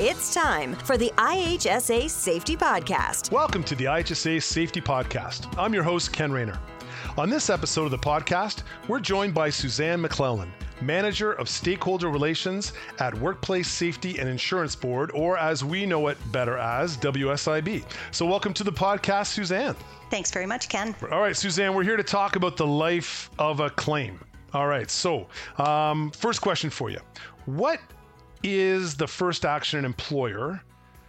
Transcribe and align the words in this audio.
It's 0.00 0.32
time 0.32 0.76
for 0.76 0.96
the 0.96 1.12
IHSA 1.18 2.08
Safety 2.08 2.56
Podcast. 2.56 3.32
Welcome 3.32 3.64
to 3.64 3.74
the 3.74 3.86
IHSA 3.86 4.40
Safety 4.40 4.80
Podcast. 4.80 5.52
I'm 5.58 5.74
your 5.74 5.82
host, 5.82 6.12
Ken 6.12 6.30
Rayner. 6.30 6.56
On 7.16 7.28
this 7.28 7.50
episode 7.50 7.86
of 7.86 7.90
the 7.90 7.98
podcast, 7.98 8.62
we're 8.86 9.00
joined 9.00 9.34
by 9.34 9.50
Suzanne 9.50 10.00
McClelland, 10.00 10.50
Manager 10.80 11.32
of 11.32 11.48
Stakeholder 11.48 12.10
Relations 12.10 12.74
at 13.00 13.12
Workplace 13.12 13.66
Safety 13.66 14.20
and 14.20 14.28
Insurance 14.28 14.76
Board, 14.76 15.10
or 15.14 15.36
as 15.36 15.64
we 15.64 15.84
know 15.84 16.06
it 16.06 16.16
better 16.30 16.56
as 16.58 16.96
WSIB. 16.98 17.84
So, 18.12 18.24
welcome 18.24 18.54
to 18.54 18.62
the 18.62 18.70
podcast, 18.70 19.26
Suzanne. 19.32 19.74
Thanks 20.12 20.30
very 20.30 20.46
much, 20.46 20.68
Ken. 20.68 20.94
All 21.10 21.20
right, 21.20 21.36
Suzanne, 21.36 21.74
we're 21.74 21.82
here 21.82 21.96
to 21.96 22.04
talk 22.04 22.36
about 22.36 22.56
the 22.56 22.68
life 22.68 23.30
of 23.40 23.58
a 23.58 23.70
claim. 23.70 24.20
All 24.54 24.68
right, 24.68 24.88
so 24.88 25.26
um, 25.56 26.12
first 26.12 26.40
question 26.40 26.70
for 26.70 26.88
you 26.88 27.00
What 27.46 27.80
is 28.42 28.96
the 28.96 29.06
first 29.06 29.44
action 29.44 29.78
an 29.78 29.84
employer 29.84 30.62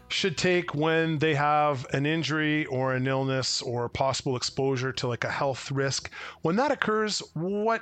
should 0.10 0.38
take 0.38 0.74
when 0.74 1.20
they 1.20 1.36
have 1.36 1.86
an 1.94 2.06
injury 2.06 2.66
or 2.66 2.94
an 2.94 3.08
illness 3.08 3.62
or 3.62 3.88
possible 3.88 4.36
exposure 4.36 4.92
to 4.92 5.08
like 5.08 5.24
a 5.24 5.32
health 5.32 5.72
risk? 5.72 6.10
When 6.42 6.56
that 6.56 6.72
occurs, 6.72 7.22
what 7.34 7.82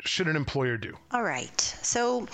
should 0.00 0.28
an 0.28 0.36
employer 0.36 0.76
do? 0.76 0.96
All 1.10 1.22
right. 1.22 1.60
So, 1.60 2.28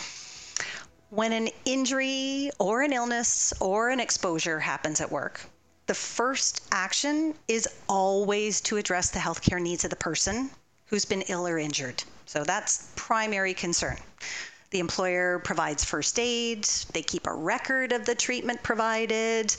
when 1.10 1.32
an 1.32 1.48
injury 1.64 2.50
or 2.58 2.82
an 2.82 2.92
illness 2.92 3.52
or 3.60 3.90
an 3.90 3.98
exposure 3.98 4.60
happens 4.60 5.00
at 5.00 5.10
work, 5.10 5.40
the 5.86 5.94
first 5.94 6.62
action 6.70 7.34
is 7.48 7.66
always 7.88 8.60
to 8.62 8.76
address 8.76 9.10
the 9.10 9.18
healthcare 9.18 9.60
needs 9.60 9.82
of 9.84 9.90
the 9.90 9.96
person 9.96 10.50
who's 10.86 11.04
been 11.04 11.22
ill 11.22 11.48
or 11.48 11.58
injured. 11.58 12.02
So 12.26 12.44
that's 12.44 12.92
primary 12.94 13.54
concern. 13.54 13.96
The 14.70 14.78
employer 14.78 15.40
provides 15.40 15.84
first 15.84 16.18
aid, 16.18 16.64
they 16.92 17.02
keep 17.02 17.26
a 17.26 17.32
record 17.34 17.92
of 17.92 18.06
the 18.06 18.14
treatment 18.14 18.62
provided. 18.62 19.54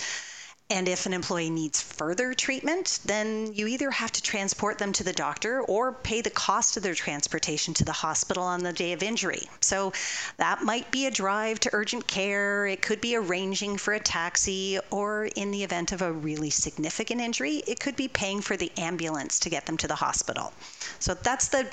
And 0.69 0.87
if 0.87 1.05
an 1.05 1.11
employee 1.11 1.49
needs 1.49 1.81
further 1.81 2.33
treatment, 2.33 2.99
then 3.03 3.51
you 3.53 3.67
either 3.67 3.91
have 3.91 4.13
to 4.13 4.21
transport 4.21 4.77
them 4.77 4.93
to 4.93 5.03
the 5.03 5.11
doctor 5.11 5.59
or 5.63 5.91
pay 5.91 6.21
the 6.21 6.29
cost 6.29 6.77
of 6.77 6.83
their 6.83 6.93
transportation 6.95 7.73
to 7.73 7.83
the 7.83 7.91
hospital 7.91 8.43
on 8.43 8.63
the 8.63 8.71
day 8.71 8.93
of 8.93 9.03
injury. 9.03 9.49
So 9.59 9.91
that 10.37 10.63
might 10.63 10.89
be 10.89 11.07
a 11.07 11.11
drive 11.11 11.59
to 11.61 11.69
urgent 11.73 12.07
care, 12.07 12.67
it 12.67 12.81
could 12.81 13.01
be 13.01 13.17
arranging 13.17 13.77
for 13.77 13.95
a 13.95 13.99
taxi, 13.99 14.79
or 14.91 15.25
in 15.35 15.51
the 15.51 15.61
event 15.61 15.91
of 15.91 16.01
a 16.01 16.13
really 16.13 16.49
significant 16.49 17.19
injury, 17.19 17.61
it 17.67 17.81
could 17.81 17.97
be 17.97 18.07
paying 18.07 18.39
for 18.39 18.55
the 18.55 18.71
ambulance 18.77 19.39
to 19.41 19.49
get 19.49 19.65
them 19.65 19.75
to 19.75 19.89
the 19.89 19.95
hospital. 19.95 20.53
So 20.99 21.15
that's 21.15 21.49
the 21.49 21.67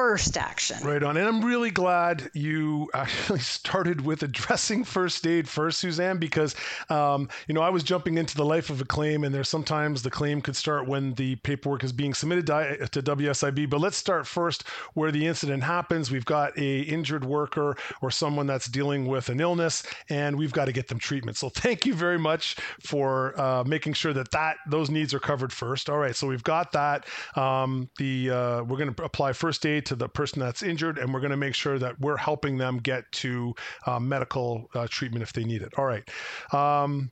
first 0.00 0.38
action. 0.38 0.78
Right 0.82 1.02
on. 1.02 1.18
And 1.18 1.28
I'm 1.28 1.44
really 1.44 1.70
glad 1.70 2.30
you 2.32 2.88
actually 2.94 3.38
started 3.60 4.00
with 4.00 4.22
addressing 4.22 4.82
first 4.82 5.26
aid 5.26 5.46
first, 5.46 5.78
Suzanne, 5.78 6.16
because, 6.16 6.54
um, 6.88 7.28
you 7.46 7.54
know, 7.54 7.60
I 7.60 7.68
was 7.68 7.82
jumping 7.82 8.16
into 8.16 8.34
the 8.34 8.44
life 8.44 8.70
of 8.70 8.80
a 8.80 8.86
claim, 8.86 9.24
and 9.24 9.34
there's 9.34 9.50
sometimes 9.50 10.02
the 10.02 10.10
claim 10.10 10.40
could 10.40 10.56
start 10.56 10.88
when 10.88 11.12
the 11.14 11.36
paperwork 11.36 11.84
is 11.84 11.92
being 11.92 12.14
submitted 12.14 12.46
to 12.46 13.02
WSIB. 13.02 13.68
But 13.68 13.80
let's 13.80 13.98
start 13.98 14.26
first 14.26 14.66
where 14.94 15.12
the 15.12 15.26
incident 15.26 15.62
happens. 15.62 16.10
We've 16.10 16.24
got 16.24 16.56
a 16.56 16.80
injured 16.80 17.26
worker 17.26 17.76
or 18.00 18.10
someone 18.10 18.46
that's 18.46 18.68
dealing 18.68 19.06
with 19.06 19.28
an 19.28 19.38
illness, 19.38 19.82
and 20.08 20.34
we've 20.38 20.52
got 20.52 20.64
to 20.64 20.72
get 20.72 20.88
them 20.88 20.98
treatment. 20.98 21.36
So 21.36 21.50
thank 21.50 21.84
you 21.84 21.92
very 21.92 22.18
much 22.18 22.56
for 22.82 23.38
uh, 23.38 23.64
making 23.64 23.92
sure 23.92 24.14
that 24.14 24.30
that 24.30 24.56
those 24.66 24.88
needs 24.88 25.12
are 25.12 25.20
covered 25.20 25.52
first. 25.52 25.90
All 25.90 25.98
right, 25.98 26.16
so 26.16 26.26
we've 26.26 26.42
got 26.42 26.72
that. 26.72 27.04
Um, 27.36 27.90
the 27.98 28.30
uh, 28.30 28.62
we're 28.62 28.78
going 28.78 28.94
to 28.94 29.04
apply 29.04 29.34
first 29.34 29.66
aid 29.66 29.89
to 29.90 29.96
the 29.96 30.08
person 30.08 30.38
that's 30.38 30.62
injured, 30.62 30.98
and 30.98 31.12
we're 31.12 31.20
going 31.20 31.32
to 31.32 31.36
make 31.36 31.54
sure 31.54 31.76
that 31.76 31.98
we're 32.00 32.16
helping 32.16 32.56
them 32.56 32.78
get 32.78 33.10
to 33.10 33.52
uh, 33.86 33.98
medical 33.98 34.70
uh, 34.74 34.86
treatment 34.88 35.22
if 35.22 35.32
they 35.32 35.42
need 35.44 35.62
it. 35.62 35.72
All 35.76 35.84
right. 35.84 36.08
Um, 36.54 37.10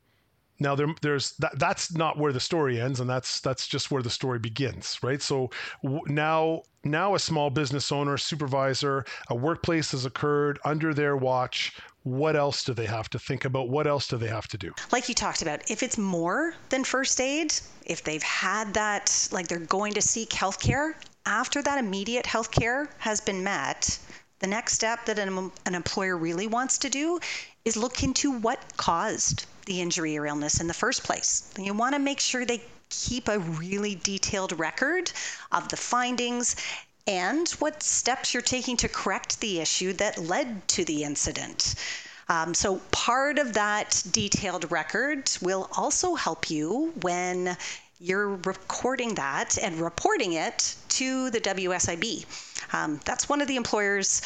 now 0.60 0.74
there, 0.76 0.88
there's 1.02 1.32
that, 1.38 1.58
that's 1.58 1.92
not 1.94 2.18
where 2.18 2.32
the 2.32 2.40
story 2.40 2.80
ends, 2.80 3.00
and 3.00 3.10
that's 3.10 3.40
that's 3.40 3.66
just 3.66 3.90
where 3.90 4.02
the 4.02 4.10
story 4.10 4.38
begins, 4.38 4.98
right? 5.02 5.20
So 5.20 5.50
w- 5.82 6.02
now 6.06 6.62
now 6.84 7.14
a 7.14 7.18
small 7.18 7.50
business 7.50 7.90
owner, 7.90 8.16
supervisor, 8.16 9.04
a 9.28 9.34
workplace 9.34 9.90
has 9.90 10.04
occurred 10.04 10.58
under 10.64 10.94
their 10.94 11.16
watch. 11.16 11.76
What 12.04 12.36
else 12.36 12.64
do 12.64 12.74
they 12.74 12.86
have 12.86 13.10
to 13.10 13.18
think 13.18 13.44
about? 13.44 13.68
What 13.68 13.86
else 13.86 14.06
do 14.06 14.16
they 14.16 14.28
have 14.28 14.48
to 14.48 14.56
do? 14.56 14.72
Like 14.92 15.08
you 15.08 15.14
talked 15.14 15.42
about, 15.42 15.68
if 15.70 15.82
it's 15.82 15.98
more 15.98 16.54
than 16.70 16.84
first 16.84 17.20
aid, 17.20 17.52
if 17.84 18.02
they've 18.02 18.22
had 18.22 18.72
that, 18.74 19.28
like 19.30 19.48
they're 19.48 19.58
going 19.58 19.94
to 19.94 20.00
seek 20.00 20.32
health 20.32 20.60
care, 20.60 20.96
after 21.26 21.62
that 21.62 21.78
immediate 21.78 22.26
health 22.26 22.50
care 22.50 22.88
has 22.98 23.20
been 23.20 23.42
met, 23.42 23.98
the 24.40 24.46
next 24.46 24.74
step 24.74 25.04
that 25.06 25.18
an, 25.18 25.50
an 25.66 25.74
employer 25.74 26.16
really 26.16 26.46
wants 26.46 26.78
to 26.78 26.88
do 26.88 27.20
is 27.64 27.76
look 27.76 28.02
into 28.02 28.30
what 28.30 28.76
caused 28.76 29.46
the 29.66 29.80
injury 29.80 30.16
or 30.16 30.26
illness 30.26 30.60
in 30.60 30.66
the 30.66 30.74
first 30.74 31.04
place. 31.04 31.50
You 31.58 31.74
want 31.74 31.94
to 31.94 31.98
make 31.98 32.20
sure 32.20 32.44
they 32.44 32.62
keep 32.88 33.28
a 33.28 33.38
really 33.38 33.96
detailed 33.96 34.58
record 34.58 35.12
of 35.52 35.68
the 35.68 35.76
findings 35.76 36.56
and 37.06 37.48
what 37.58 37.82
steps 37.82 38.32
you're 38.32 38.42
taking 38.42 38.76
to 38.76 38.88
correct 38.88 39.40
the 39.40 39.60
issue 39.60 39.92
that 39.94 40.18
led 40.18 40.66
to 40.68 40.84
the 40.84 41.04
incident. 41.04 41.74
Um, 42.28 42.52
so, 42.52 42.76
part 42.90 43.38
of 43.38 43.54
that 43.54 44.02
detailed 44.10 44.70
record 44.70 45.30
will 45.40 45.70
also 45.74 46.14
help 46.14 46.50
you 46.50 46.92
when 47.00 47.56
you're 48.00 48.36
recording 48.36 49.14
that 49.16 49.58
and 49.60 49.80
reporting 49.80 50.34
it 50.34 50.76
to 50.88 51.30
the 51.30 51.40
WSIB. 51.40 52.24
Um, 52.72 53.00
that's 53.04 53.28
one 53.28 53.40
of 53.40 53.48
the 53.48 53.56
employer's 53.56 54.22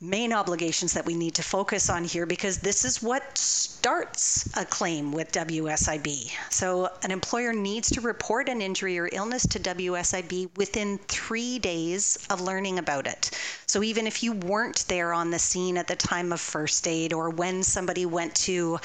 main 0.00 0.32
obligations 0.32 0.92
that 0.92 1.06
we 1.06 1.14
need 1.14 1.34
to 1.34 1.42
focus 1.42 1.88
on 1.88 2.04
here 2.04 2.26
because 2.26 2.58
this 2.58 2.84
is 2.84 3.02
what 3.02 3.36
starts 3.36 4.48
a 4.56 4.64
claim 4.64 5.12
with 5.12 5.32
WSIB. 5.32 6.30
So, 6.50 6.90
an 7.02 7.10
employer 7.10 7.52
needs 7.52 7.90
to 7.90 8.00
report 8.00 8.48
an 8.48 8.60
injury 8.60 8.98
or 8.98 9.08
illness 9.10 9.46
to 9.48 9.58
WSIB 9.58 10.56
within 10.56 10.98
three 11.08 11.58
days 11.58 12.18
of 12.30 12.40
learning 12.40 12.78
about 12.78 13.06
it. 13.06 13.30
So, 13.66 13.82
even 13.82 14.06
if 14.06 14.22
you 14.22 14.32
weren't 14.32 14.84
there 14.88 15.12
on 15.12 15.30
the 15.30 15.38
scene 15.38 15.78
at 15.78 15.86
the 15.86 15.96
time 15.96 16.32
of 16.32 16.40
first 16.40 16.86
aid 16.86 17.12
or 17.12 17.30
when 17.30 17.62
somebody 17.62 18.06
went 18.06 18.34
to 18.46 18.78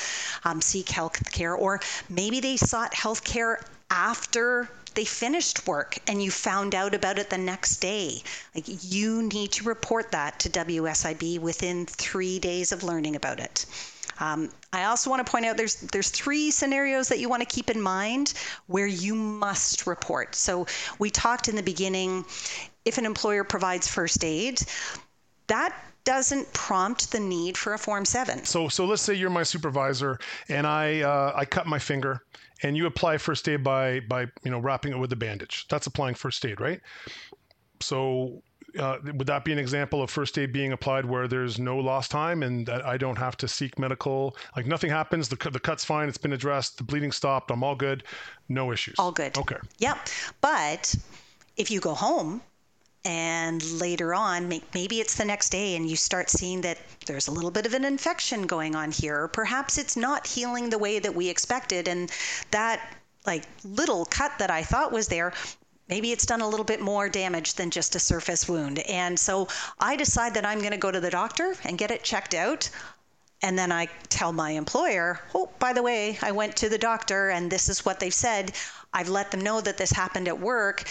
um, 0.46 0.62
seek 0.62 0.90
health 0.90 1.31
care, 1.31 1.53
or 1.53 1.80
maybe 2.09 2.40
they 2.40 2.57
sought 2.57 2.94
health 2.94 3.24
care 3.24 3.59
after 3.91 4.68
they 4.96 5.06
finished 5.06 5.68
work 5.68 5.97
and 6.07 6.24
you 6.24 6.31
found 6.31 6.74
out 6.74 6.96
about 6.96 7.19
it 7.19 7.29
the 7.29 7.38
next 7.38 7.78
day. 7.78 8.22
Like 8.56 8.66
you 8.84 9.24
need 9.24 9.52
to 9.53 9.66
report 9.66 10.12
that 10.12 10.40
to 10.40 10.50
WSIB 10.50 11.40
within 11.40 11.85
three 11.85 12.40
days 12.40 12.72
of 12.72 12.84
learning 12.84 13.16
about 13.16 13.40
it. 13.40 13.66
Um, 14.19 14.50
I 14.72 14.85
also 14.85 15.09
want 15.09 15.25
to 15.25 15.30
point 15.31 15.46
out 15.46 15.57
there's 15.57 15.75
there's 15.75 16.09
three 16.09 16.51
scenarios 16.51 17.07
that 17.09 17.19
you 17.19 17.28
want 17.28 17.41
to 17.41 17.56
keep 17.56 17.69
in 17.69 17.81
mind 17.81 18.34
where 18.68 18.88
you 18.88 19.16
must 19.16 19.88
report. 19.88 20.35
So 20.35 20.68
we 21.00 21.09
talked 21.09 21.47
in 21.47 21.56
the 21.56 21.63
beginning, 21.63 22.25
if 22.85 22.97
an 22.97 23.06
employer 23.06 23.44
provides 23.44 23.88
first 23.88 24.24
aid, 24.24 24.62
that 25.47 25.75
doesn't 26.03 26.51
prompt 26.53 27.12
the 27.12 27.19
need 27.19 27.57
for 27.57 27.73
a 27.73 27.78
form 27.78 28.06
7 28.06 28.44
so 28.45 28.67
so 28.67 28.85
let's 28.85 29.01
say 29.01 29.13
you're 29.13 29.29
my 29.29 29.44
supervisor 29.44 30.19
and 30.50 30.66
i 30.66 31.01
uh, 31.01 31.31
i 31.35 31.45
cut 31.45 31.67
my 31.67 31.79
finger 31.79 32.22
and 32.63 32.78
you 32.78 32.85
apply 32.85 33.17
first 33.17 33.47
aid 33.47 33.63
by 33.63 34.00
by 34.01 34.22
you 34.44 34.51
know 34.51 34.59
wrapping 34.59 34.94
it 34.94 34.97
with 34.97 35.12
a 35.12 35.16
bandage. 35.16 35.66
That's 35.69 35.88
applying 35.88 36.16
first 36.16 36.45
aid, 36.45 36.59
right? 36.59 36.79
So 37.79 38.44
uh, 38.79 38.97
would 39.03 39.28
that 39.28 39.44
be 39.44 39.51
an 39.51 39.57
example 39.57 40.01
of 40.01 40.09
first 40.09 40.38
aid 40.38 40.53
being 40.53 40.72
applied 40.72 41.06
where 41.06 41.28
there's 41.28 41.59
no 41.59 41.78
lost 41.78 42.12
time 42.12 42.44
and 42.44 42.66
that 42.68 42.85
I 42.85 42.97
don't 42.97 43.18
have 43.18 43.35
to 43.38 43.47
seek 43.47 43.78
medical? 43.78 44.35
Like 44.56 44.66
nothing 44.66 44.89
happens, 44.89 45.28
the, 45.28 45.35
the 45.50 45.59
cut's 45.59 45.83
fine, 45.83 46.07
it's 46.07 46.18
been 46.18 46.33
addressed, 46.33 46.78
the 46.78 46.83
bleeding 46.83 47.12
stopped, 47.12 47.51
I'm 47.51 47.63
all 47.63 47.75
good, 47.75 48.03
no 48.47 48.72
issues. 48.72 48.95
All 48.97 49.12
good. 49.12 49.38
Okay. 49.38 49.57
Yep. 49.79 49.97
But 50.39 50.95
if 51.57 51.69
you 51.69 51.81
go 51.81 51.94
home 51.94 52.41
and 53.03 53.63
later 53.79 54.13
on 54.13 54.47
maybe 54.47 55.00
it's 55.00 55.16
the 55.16 55.25
next 55.25 55.50
day 55.50 55.75
and 55.75 55.89
you 55.89 55.95
start 55.95 56.29
seeing 56.29 56.62
that 56.62 56.78
there's 57.07 57.28
a 57.28 57.31
little 57.31 57.50
bit 57.50 57.66
of 57.66 57.73
an 57.73 57.84
infection 57.84 58.44
going 58.44 58.75
on 58.75 58.91
here 58.91 59.28
perhaps 59.28 59.79
it's 59.79 59.97
not 59.97 60.28
healing 60.28 60.69
the 60.69 60.78
way 60.78 61.00
that 61.00 61.15
we 61.15 61.27
expected. 61.27 61.88
And 61.88 62.12
that 62.51 62.95
like 63.25 63.44
little 63.63 64.06
cut 64.06 64.38
that 64.39 64.51
I 64.51 64.63
thought 64.63 64.92
was 64.92 65.07
there 65.07 65.33
maybe 65.92 66.12
it's 66.12 66.25
done 66.25 66.42
a 66.42 66.48
little 66.48 66.63
bit 66.63 66.80
more 66.80 67.09
damage 67.09 67.56
than 67.56 67.69
just 67.69 67.95
a 67.95 68.00
surface 68.00 68.48
wound. 68.48 68.80
And 68.80 69.19
so 69.19 69.50
I 69.77 69.97
decide 69.97 70.33
that 70.36 70.45
I'm 70.45 70.59
going 70.59 70.71
to 70.71 70.77
go 70.77 70.89
to 70.89 71.01
the 71.01 71.09
doctor 71.09 71.54
and 71.65 71.77
get 71.77 71.92
it 71.92 72.01
checked 72.01 72.33
out. 72.33 72.69
And 73.44 73.59
then 73.59 73.74
I 73.74 73.88
tell 74.07 74.31
my 74.31 74.51
employer, 74.51 75.19
oh, 75.36 75.50
by 75.59 75.74
the 75.74 75.83
way, 75.83 76.18
I 76.21 76.31
went 76.31 76.56
to 76.57 76.69
the 76.69 76.77
doctor 76.77 77.30
and 77.30 77.51
this 77.51 77.68
is 77.68 77.83
what 77.83 78.00
they've 78.00 78.13
said. 78.13 78.54
I've 78.94 79.09
let 79.09 79.31
them 79.31 79.42
know 79.42 79.59
that 79.59 79.77
this 79.77 79.92
happened 79.92 80.30
at 80.30 80.39
work 80.39 80.86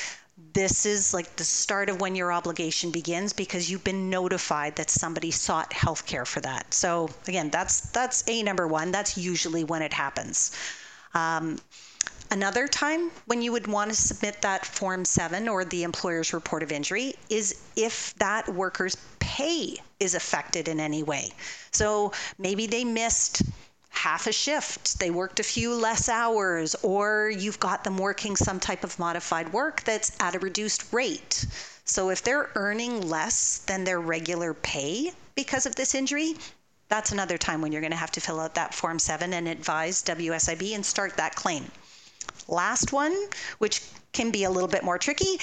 this 0.52 0.86
is 0.86 1.14
like 1.14 1.36
the 1.36 1.44
start 1.44 1.88
of 1.88 2.00
when 2.00 2.14
your 2.14 2.32
obligation 2.32 2.90
begins 2.90 3.32
because 3.32 3.70
you've 3.70 3.84
been 3.84 4.10
notified 4.10 4.76
that 4.76 4.90
somebody 4.90 5.30
sought 5.30 5.72
health 5.72 6.06
care 6.06 6.24
for 6.24 6.40
that. 6.40 6.72
So 6.74 7.08
again, 7.28 7.50
that's 7.50 7.90
that's 7.90 8.24
a 8.28 8.42
number 8.42 8.66
one. 8.66 8.90
That's 8.92 9.16
usually 9.16 9.64
when 9.64 9.82
it 9.82 9.92
happens. 9.92 10.52
Um, 11.14 11.58
another 12.30 12.68
time 12.68 13.10
when 13.26 13.42
you 13.42 13.52
would 13.52 13.66
want 13.66 13.90
to 13.90 13.96
submit 13.96 14.42
that 14.42 14.64
form 14.64 15.04
7 15.04 15.48
or 15.48 15.64
the 15.64 15.82
employer's 15.82 16.32
report 16.32 16.62
of 16.62 16.72
injury 16.72 17.14
is 17.28 17.60
if 17.76 18.14
that 18.16 18.48
worker's 18.48 18.96
pay 19.18 19.76
is 19.98 20.14
affected 20.14 20.68
in 20.68 20.80
any 20.80 21.02
way. 21.02 21.30
So 21.72 22.12
maybe 22.38 22.66
they 22.66 22.84
missed 22.84 23.42
half 23.90 24.26
a 24.26 24.32
shift, 24.32 24.98
they 24.98 25.10
worked 25.10 25.40
a 25.40 25.42
few 25.42 25.74
less 25.74 26.08
hours, 26.08 26.74
or 26.82 27.30
you've 27.30 27.60
got 27.60 27.84
them 27.84 27.98
working 27.98 28.34
some 28.34 28.58
type 28.58 28.82
of 28.82 28.98
modified 28.98 29.52
work 29.52 29.82
that's 29.82 30.16
at 30.20 30.34
a 30.34 30.38
reduced 30.38 30.92
rate. 30.92 31.44
So 31.84 32.08
if 32.10 32.22
they're 32.22 32.50
earning 32.54 33.08
less 33.08 33.58
than 33.58 33.84
their 33.84 34.00
regular 34.00 34.54
pay 34.54 35.12
because 35.34 35.66
of 35.66 35.74
this 35.74 35.94
injury, 35.94 36.36
that's 36.88 37.12
another 37.12 37.36
time 37.36 37.60
when 37.60 37.72
you're 37.72 37.82
going 37.82 37.92
to 37.92 37.96
have 37.96 38.12
to 38.12 38.20
fill 38.20 38.40
out 38.40 38.54
that 38.54 38.74
Form 38.74 38.98
7 38.98 39.32
and 39.32 39.46
advise 39.46 40.02
WSIB 40.02 40.74
and 40.74 40.84
start 40.84 41.16
that 41.16 41.34
claim. 41.34 41.70
Last 42.48 42.92
one, 42.92 43.14
which 43.58 43.82
can 44.12 44.30
be 44.30 44.44
a 44.44 44.50
little 44.50 44.68
bit 44.68 44.82
more 44.82 44.98
tricky, 44.98 45.38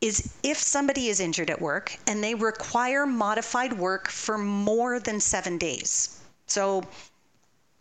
is 0.00 0.34
if 0.42 0.58
somebody 0.58 1.08
is 1.08 1.20
injured 1.20 1.48
at 1.48 1.60
work 1.60 1.96
and 2.06 2.22
they 2.22 2.34
require 2.34 3.06
modified 3.06 3.72
work 3.72 4.08
for 4.08 4.36
more 4.36 4.98
than 4.98 5.20
seven 5.20 5.58
days. 5.58 6.20
So 6.46 6.84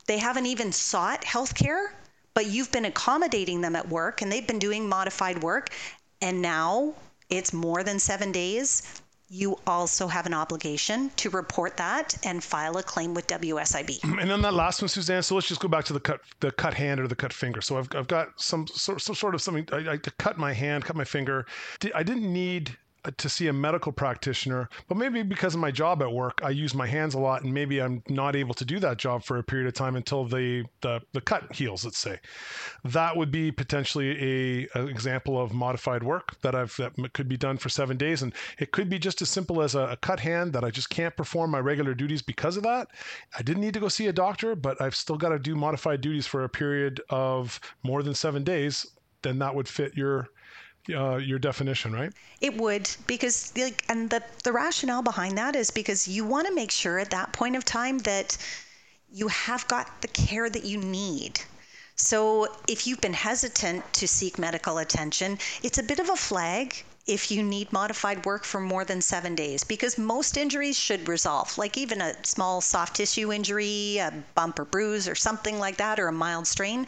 they 0.08 0.18
haven't 0.18 0.46
even 0.46 0.72
sought 0.72 1.24
health 1.24 1.56
care, 1.56 1.94
but 2.34 2.48
you've 2.48 2.72
been 2.72 2.86
accommodating 2.86 3.62
them 3.62 3.76
at 3.76 3.88
work 3.90 4.22
and 4.22 4.32
they've 4.32 4.48
been 4.48 4.60
doing 4.60 4.88
modified 4.88 5.42
work, 5.44 5.70
and 6.22 6.42
now 6.42 6.94
it's 7.30 7.54
more 7.54 7.84
than 7.84 8.00
seven 8.00 8.32
days 8.32 9.02
you 9.34 9.58
also 9.66 10.08
have 10.08 10.26
an 10.26 10.34
obligation 10.34 11.10
to 11.16 11.30
report 11.30 11.78
that 11.78 12.14
and 12.26 12.44
file 12.44 12.78
a 12.78 12.84
claim 12.84 13.14
with 13.14 13.26
WSIB. 13.28 14.04
And 14.20 14.30
then 14.30 14.42
that 14.42 14.54
last 14.54 14.82
one, 14.82 14.90
Suzanne. 14.90 15.24
So 15.24 15.36
let's 15.36 15.48
just 15.48 15.62
go 15.62 15.70
back 15.70 15.86
to 15.86 15.94
the 15.94 16.02
cut, 16.02 16.20
the 16.42 16.52
cut 16.52 16.74
hand 16.74 17.00
or 17.00 17.08
the 17.08 17.16
cut 17.16 17.32
finger. 17.32 17.62
So 17.62 17.78
I've, 17.78 17.88
I've 17.96 18.10
got 18.10 18.40
some, 18.40 18.68
some, 18.68 19.00
some 19.00 19.16
sort 19.16 19.34
of 19.34 19.42
something. 19.42 19.66
I, 19.72 19.94
I 19.94 19.98
cut 19.98 20.38
my 20.38 20.52
hand, 20.52 20.84
cut 20.84 20.98
my 20.98 21.06
finger. 21.06 21.46
I 21.96 22.04
didn't 22.04 22.32
need 22.32 22.78
to 23.18 23.30
see 23.30 23.48
a 23.48 23.54
medical 23.54 23.92
practitioner, 23.92 24.70
but 24.88 24.96
maybe 24.96 25.24
because 25.24 25.56
of 25.56 25.60
my 25.60 25.72
job 25.72 26.02
at 26.02 26.12
work, 26.12 26.40
I 26.44 26.50
use 26.52 26.76
my 26.76 26.86
hands 26.86 27.16
a 27.16 27.20
lot, 27.20 27.44
and 27.44 27.54
maybe 27.54 27.82
I'm 27.82 28.04
not 28.10 28.36
able 28.36 28.54
to 28.56 28.66
do 28.66 28.80
that 28.80 28.98
job 28.98 29.24
for 29.24 29.38
a 29.38 29.44
period 29.44 29.68
of 29.68 29.74
time 29.74 29.96
until 29.96 30.26
the 30.26 30.66
the, 30.82 31.02
the 31.14 31.22
cut 31.22 31.54
heals. 31.54 31.84
Let's 31.84 31.98
say 31.98 32.20
that 32.86 33.18
would 33.18 33.32
be 33.32 33.52
potentially 33.52 34.12
a, 34.74 34.80
a 34.80 34.86
example 34.86 35.42
of 35.42 35.54
modified 35.54 36.04
work 36.04 36.40
that 36.42 36.54
I've 36.54 36.76
that 36.78 37.14
could 37.14 37.28
be 37.28 37.38
done 37.38 37.58
for 37.58 37.70
seven 37.70 37.98
days, 37.98 38.22
and 38.22 38.34
it 38.60 38.72
could 38.72 38.90
be 38.90 39.00
just 39.00 39.22
as 39.22 39.30
simple 39.30 39.62
as 39.62 39.74
a, 39.74 39.88
a 39.88 39.98
cut 39.98 40.20
hand 40.20 40.54
that 40.54 40.64
I 40.64 40.70
just 40.70 40.90
can't 40.90 41.16
perform 41.16 41.52
my 41.52 41.60
regular 41.60 41.94
duties 41.94 42.22
because 42.22 42.56
of 42.56 42.64
that. 42.64 42.90
I 43.38 43.42
didn't 43.42 43.62
need 43.62 43.74
to 43.74 43.80
go 43.80 43.88
see 43.88 44.08
a 44.08 44.14
doctor, 44.14 44.56
but 44.56 44.80
I've 44.80 44.96
still 44.96 45.18
got 45.18 45.30
to 45.30 45.40
do 45.40 45.56
modified 45.56 46.02
duties 46.02 46.28
for 46.28 46.44
a 46.44 46.50
period 46.50 47.02
of 47.10 47.60
more 47.84 48.04
than 48.04 48.14
seven 48.14 48.44
days. 48.44 48.86
Then 49.24 49.40
that 49.40 49.54
would 49.54 49.68
fit 49.68 49.96
your 49.96 50.30
uh, 50.90 51.18
your 51.18 51.40
definition, 51.40 51.94
right? 51.94 52.12
It 52.40 52.58
would 52.58 52.90
because 53.08 53.54
like 53.58 53.84
and 53.90 54.10
the 54.10 54.24
the 54.44 54.52
rationale 54.52 55.02
behind 55.02 55.38
that 55.38 55.56
is 55.56 55.72
because 55.72 56.08
you 56.08 56.26
want 56.26 56.48
to 56.48 56.54
make 56.54 56.72
sure 56.72 57.00
at 57.00 57.12
that 57.12 57.34
point 57.34 57.56
of 57.56 57.66
time 57.66 58.00
that 58.00 58.38
you 59.12 59.28
have 59.28 59.68
got 59.68 60.02
the 60.02 60.08
care 60.08 60.50
that 60.50 60.64
you 60.64 60.78
need. 60.78 61.42
So 61.96 62.48
if 62.68 62.88
you've 62.88 63.02
been 63.02 63.14
hesitant 63.14 63.94
to 63.94 64.08
seek 64.08 64.40
medical 64.40 64.80
attention, 64.80 65.38
it's 65.62 65.78
a 65.78 65.84
bit 65.84 66.00
of 66.00 66.10
a 66.10 66.16
flag 66.16 66.84
if 67.08 67.32
you 67.32 67.42
need 67.42 67.72
modified 67.74 68.26
work 68.26 68.44
for 68.44 68.60
more 68.60 68.86
than 68.86 69.02
seven 69.02 69.36
days 69.36 69.64
because 69.64 69.98
most 69.98 70.38
injuries 70.38 70.78
should 70.78 71.08
resolve, 71.08 71.58
like 71.58 71.78
even 71.78 72.02
a 72.02 72.16
small 72.26 72.62
soft 72.62 72.96
tissue 72.96 73.32
injury, 73.34 73.98
a 73.98 74.14
bump 74.36 74.60
or 74.60 74.66
bruise, 74.66 75.08
or 75.08 75.16
something 75.16 75.60
like 75.60 75.78
that, 75.78 76.00
or 76.00 76.08
a 76.08 76.12
mild 76.12 76.48
strain. 76.48 76.86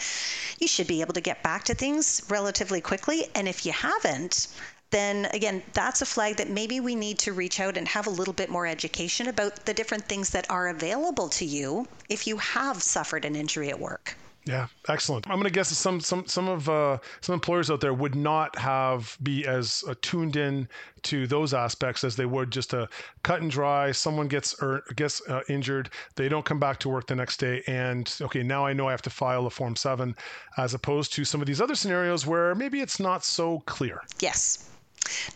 You 0.59 0.67
should 0.67 0.87
be 0.87 1.01
able 1.01 1.13
to 1.13 1.21
get 1.21 1.43
back 1.43 1.63
to 1.65 1.73
things 1.73 2.21
relatively 2.29 2.81
quickly. 2.81 3.27
And 3.35 3.47
if 3.47 3.65
you 3.65 3.71
haven't, 3.71 4.47
then 4.91 5.25
again, 5.33 5.63
that's 5.73 6.03
a 6.03 6.05
flag 6.05 6.37
that 6.37 6.49
maybe 6.49 6.79
we 6.79 6.93
need 6.93 7.17
to 7.19 7.33
reach 7.33 7.59
out 7.59 7.77
and 7.77 7.87
have 7.87 8.05
a 8.05 8.11
little 8.11 8.33
bit 8.33 8.49
more 8.49 8.67
education 8.67 9.27
about 9.27 9.65
the 9.65 9.73
different 9.73 10.05
things 10.05 10.29
that 10.29 10.49
are 10.51 10.67
available 10.67 11.29
to 11.29 11.45
you 11.45 11.87
if 12.09 12.27
you 12.27 12.37
have 12.37 12.83
suffered 12.83 13.25
an 13.25 13.35
injury 13.35 13.69
at 13.69 13.79
work. 13.79 14.15
Yeah, 14.45 14.67
excellent. 14.89 15.25
I'm 15.27 15.35
going 15.35 15.45
to 15.45 15.49
guess 15.49 15.69
that 15.69 15.75
some 15.75 16.01
some 16.01 16.27
some 16.27 16.49
of 16.49 16.67
uh, 16.67 16.97
some 17.21 17.33
employers 17.33 17.71
out 17.71 17.79
there 17.79 17.93
would 17.93 18.15
not 18.15 18.57
have 18.57 19.17
be 19.23 19.45
as 19.47 19.83
tuned 20.01 20.35
in 20.35 20.67
to 21.03 21.27
those 21.27 21.53
aspects 21.53 22.03
as 22.03 22.15
they 22.15 22.25
would 22.25 22.51
just 22.51 22.73
a 22.73 22.89
cut 23.23 23.41
and 23.41 23.49
dry. 23.49 23.91
Someone 23.91 24.27
gets 24.27 24.61
or 24.61 24.75
er, 24.75 24.83
gets 24.95 25.21
uh, 25.29 25.41
injured, 25.47 25.89
they 26.15 26.27
don't 26.27 26.43
come 26.43 26.59
back 26.59 26.79
to 26.79 26.89
work 26.89 27.07
the 27.07 27.15
next 27.15 27.37
day, 27.37 27.63
and 27.67 28.13
okay, 28.21 28.43
now 28.43 28.65
I 28.65 28.73
know 28.73 28.87
I 28.87 28.91
have 28.91 29.01
to 29.03 29.09
file 29.09 29.45
a 29.45 29.49
Form 29.49 29.77
Seven, 29.77 30.15
as 30.57 30.73
opposed 30.73 31.13
to 31.13 31.23
some 31.23 31.39
of 31.39 31.47
these 31.47 31.61
other 31.61 31.75
scenarios 31.75 32.25
where 32.25 32.53
maybe 32.53 32.81
it's 32.81 32.99
not 32.99 33.23
so 33.23 33.59
clear. 33.65 34.01
Yes. 34.19 34.69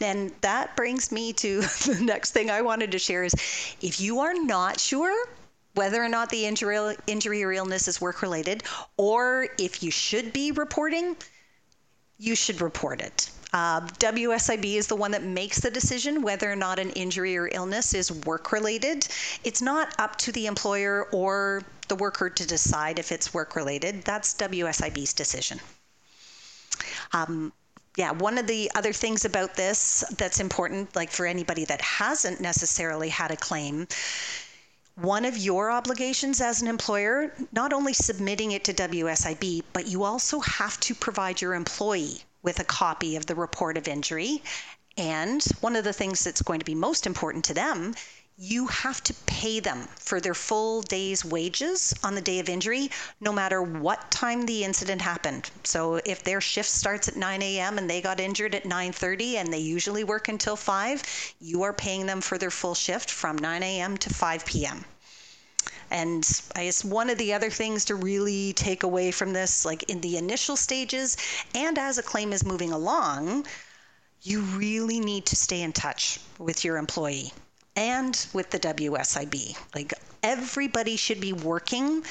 And 0.01 0.31
that 0.41 0.75
brings 0.75 1.11
me 1.11 1.33
to 1.33 1.61
the 1.85 1.99
next 2.01 2.31
thing 2.31 2.49
I 2.49 2.61
wanted 2.61 2.91
to 2.91 2.99
share 2.99 3.23
is 3.23 3.33
if 3.81 4.01
you 4.01 4.19
are 4.19 4.33
not 4.33 4.79
sure 4.79 5.27
whether 5.77 6.03
or 6.03 6.09
not 6.09 6.29
the 6.29 6.45
injury, 6.45 6.95
injury 7.05 7.43
or 7.43 7.53
illness 7.53 7.87
is 7.87 8.01
work 8.01 8.21
related, 8.21 8.63
or 8.97 9.47
if 9.57 9.83
you 9.83 9.91
should 9.91 10.33
be 10.33 10.51
reporting, 10.51 11.15
you 12.17 12.35
should 12.35 12.59
report 12.61 12.99
it. 12.99 13.29
Uh, 13.53 13.81
WSIB 13.99 14.75
is 14.75 14.87
the 14.87 14.95
one 14.95 15.11
that 15.11 15.23
makes 15.23 15.61
the 15.61 15.71
decision 15.71 16.21
whether 16.21 16.51
or 16.51 16.55
not 16.55 16.79
an 16.79 16.89
injury 16.91 17.37
or 17.37 17.47
illness 17.53 17.93
is 17.93 18.11
work 18.25 18.51
related. 18.51 19.07
It's 19.43 19.61
not 19.61 19.93
up 19.99 20.17
to 20.17 20.31
the 20.33 20.47
employer 20.47 21.07
or 21.13 21.63
the 21.87 21.95
worker 21.95 22.29
to 22.29 22.47
decide 22.47 22.99
if 22.99 23.11
it's 23.11 23.33
work 23.33 23.55
related. 23.55 24.03
That's 24.03 24.33
WSIB's 24.33 25.13
decision. 25.13 25.61
Um, 27.13 27.53
yeah, 27.95 28.11
one 28.11 28.37
of 28.37 28.45
the 28.47 28.69
other 28.75 28.93
things 28.93 29.25
about 29.25 29.55
this 29.55 30.03
that's 30.17 30.39
important, 30.39 30.95
like 30.95 31.09
for 31.09 31.25
anybody 31.25 31.65
that 31.65 31.81
hasn't 31.81 32.41
necessarily 32.41 33.09
had 33.09 33.31
a 33.31 33.37
claim, 33.37 33.87
one 34.97 35.25
of 35.25 35.37
your 35.37 35.69
obligations 35.69 36.41
as 36.41 36.61
an 36.61 36.67
employer, 36.67 37.31
not 37.51 37.71
only 37.71 37.93
submitting 37.93 38.51
it 38.51 38.63
to 38.63 38.73
WSIB, 38.73 39.61
but 39.71 39.85
you 39.87 40.03
also 40.03 40.39
have 40.39 40.79
to 40.79 40.95
provide 40.95 41.39
your 41.39 41.53
employee 41.53 42.23
with 42.41 42.59
a 42.59 42.63
copy 42.63 43.15
of 43.15 43.27
the 43.27 43.35
report 43.35 43.77
of 43.77 43.87
injury. 43.87 44.41
And 44.97 45.43
one 45.61 45.75
of 45.75 45.83
the 45.83 45.93
things 45.93 46.23
that's 46.23 46.41
going 46.41 46.59
to 46.59 46.65
be 46.65 46.73
most 46.73 47.05
important 47.05 47.45
to 47.45 47.53
them, 47.53 47.93
you 48.39 48.67
have 48.67 49.03
to 49.03 49.15
pay 49.25 49.59
them 49.59 49.87
for 49.95 50.21
their 50.21 50.35
full 50.35 50.83
day's 50.83 51.25
wages 51.25 51.91
on 52.03 52.13
the 52.13 52.21
day 52.21 52.37
of 52.37 52.47
injury, 52.47 52.91
no 53.19 53.33
matter 53.33 53.63
what 53.63 54.11
time 54.11 54.45
the 54.45 54.63
incident 54.63 55.01
happened. 55.01 55.49
So 55.63 55.95
if 56.05 56.23
their 56.23 56.39
shift 56.39 56.69
starts 56.69 57.07
at 57.07 57.15
9 57.15 57.41
a.m. 57.41 57.79
and 57.79 57.89
they 57.89 57.99
got 57.99 58.19
injured 58.19 58.53
at 58.53 58.63
9:30 58.63 59.37
and 59.37 59.51
they 59.51 59.57
usually 59.57 60.03
work 60.03 60.27
until 60.27 60.55
5, 60.55 61.33
you 61.39 61.63
are 61.63 61.73
paying 61.73 62.05
them 62.05 62.21
for 62.21 62.37
their 62.37 62.51
full 62.51 62.75
shift 62.75 63.09
from 63.09 63.39
9 63.39 63.63
a.m. 63.63 63.97
to 63.97 64.13
5 64.13 64.45
p.m. 64.45 64.85
And 65.89 66.23
I 66.55 66.65
guess 66.65 66.85
one 66.85 67.09
of 67.09 67.17
the 67.17 67.33
other 67.33 67.49
things 67.49 67.85
to 67.85 67.95
really 67.95 68.53
take 68.53 68.83
away 68.83 69.09
from 69.09 69.33
this, 69.33 69.65
like 69.65 69.81
in 69.89 69.99
the 70.01 70.15
initial 70.15 70.57
stages 70.57 71.17
and 71.55 71.79
as 71.79 71.97
a 71.97 72.03
claim 72.03 72.31
is 72.33 72.45
moving 72.45 72.71
along, 72.71 73.47
you 74.21 74.41
really 74.41 74.99
need 74.99 75.25
to 75.25 75.35
stay 75.35 75.63
in 75.63 75.73
touch 75.73 76.19
with 76.37 76.63
your 76.63 76.77
employee 76.77 77.33
and 77.77 78.27
with 78.33 78.49
the 78.49 78.59
WSIB. 78.59 79.55
Like 79.73 79.93
everybody 80.23 80.97
should 80.97 81.21
be 81.21 81.31
working, 81.31 82.03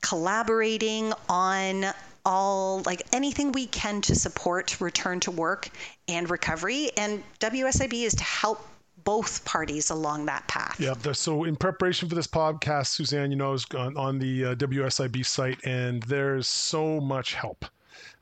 collaborating 0.00 1.12
on 1.28 1.86
all 2.24 2.82
like 2.86 3.02
anything 3.12 3.52
we 3.52 3.66
can 3.66 4.00
to 4.02 4.14
support 4.14 4.80
return 4.80 5.20
to 5.20 5.30
work 5.30 5.68
and 6.08 6.30
recovery. 6.30 6.90
And 6.96 7.22
WSIB 7.40 8.04
is 8.04 8.14
to 8.14 8.24
help 8.24 8.66
both 9.04 9.44
parties 9.44 9.90
along 9.90 10.26
that 10.26 10.46
path. 10.46 10.78
Yeah. 10.78 10.94
So 11.12 11.44
in 11.44 11.56
preparation 11.56 12.08
for 12.08 12.14
this 12.14 12.26
podcast, 12.26 12.88
Suzanne, 12.88 13.30
you 13.30 13.36
know, 13.36 13.48
I 13.48 13.52
was 13.52 13.66
on, 13.74 14.18
the 14.18 14.44
uh, 14.44 14.54
WSIB 14.54 15.24
site, 15.24 15.58
and 15.64 16.02
there's 16.04 16.46
so 16.46 17.00
much 17.00 17.34
help 17.34 17.64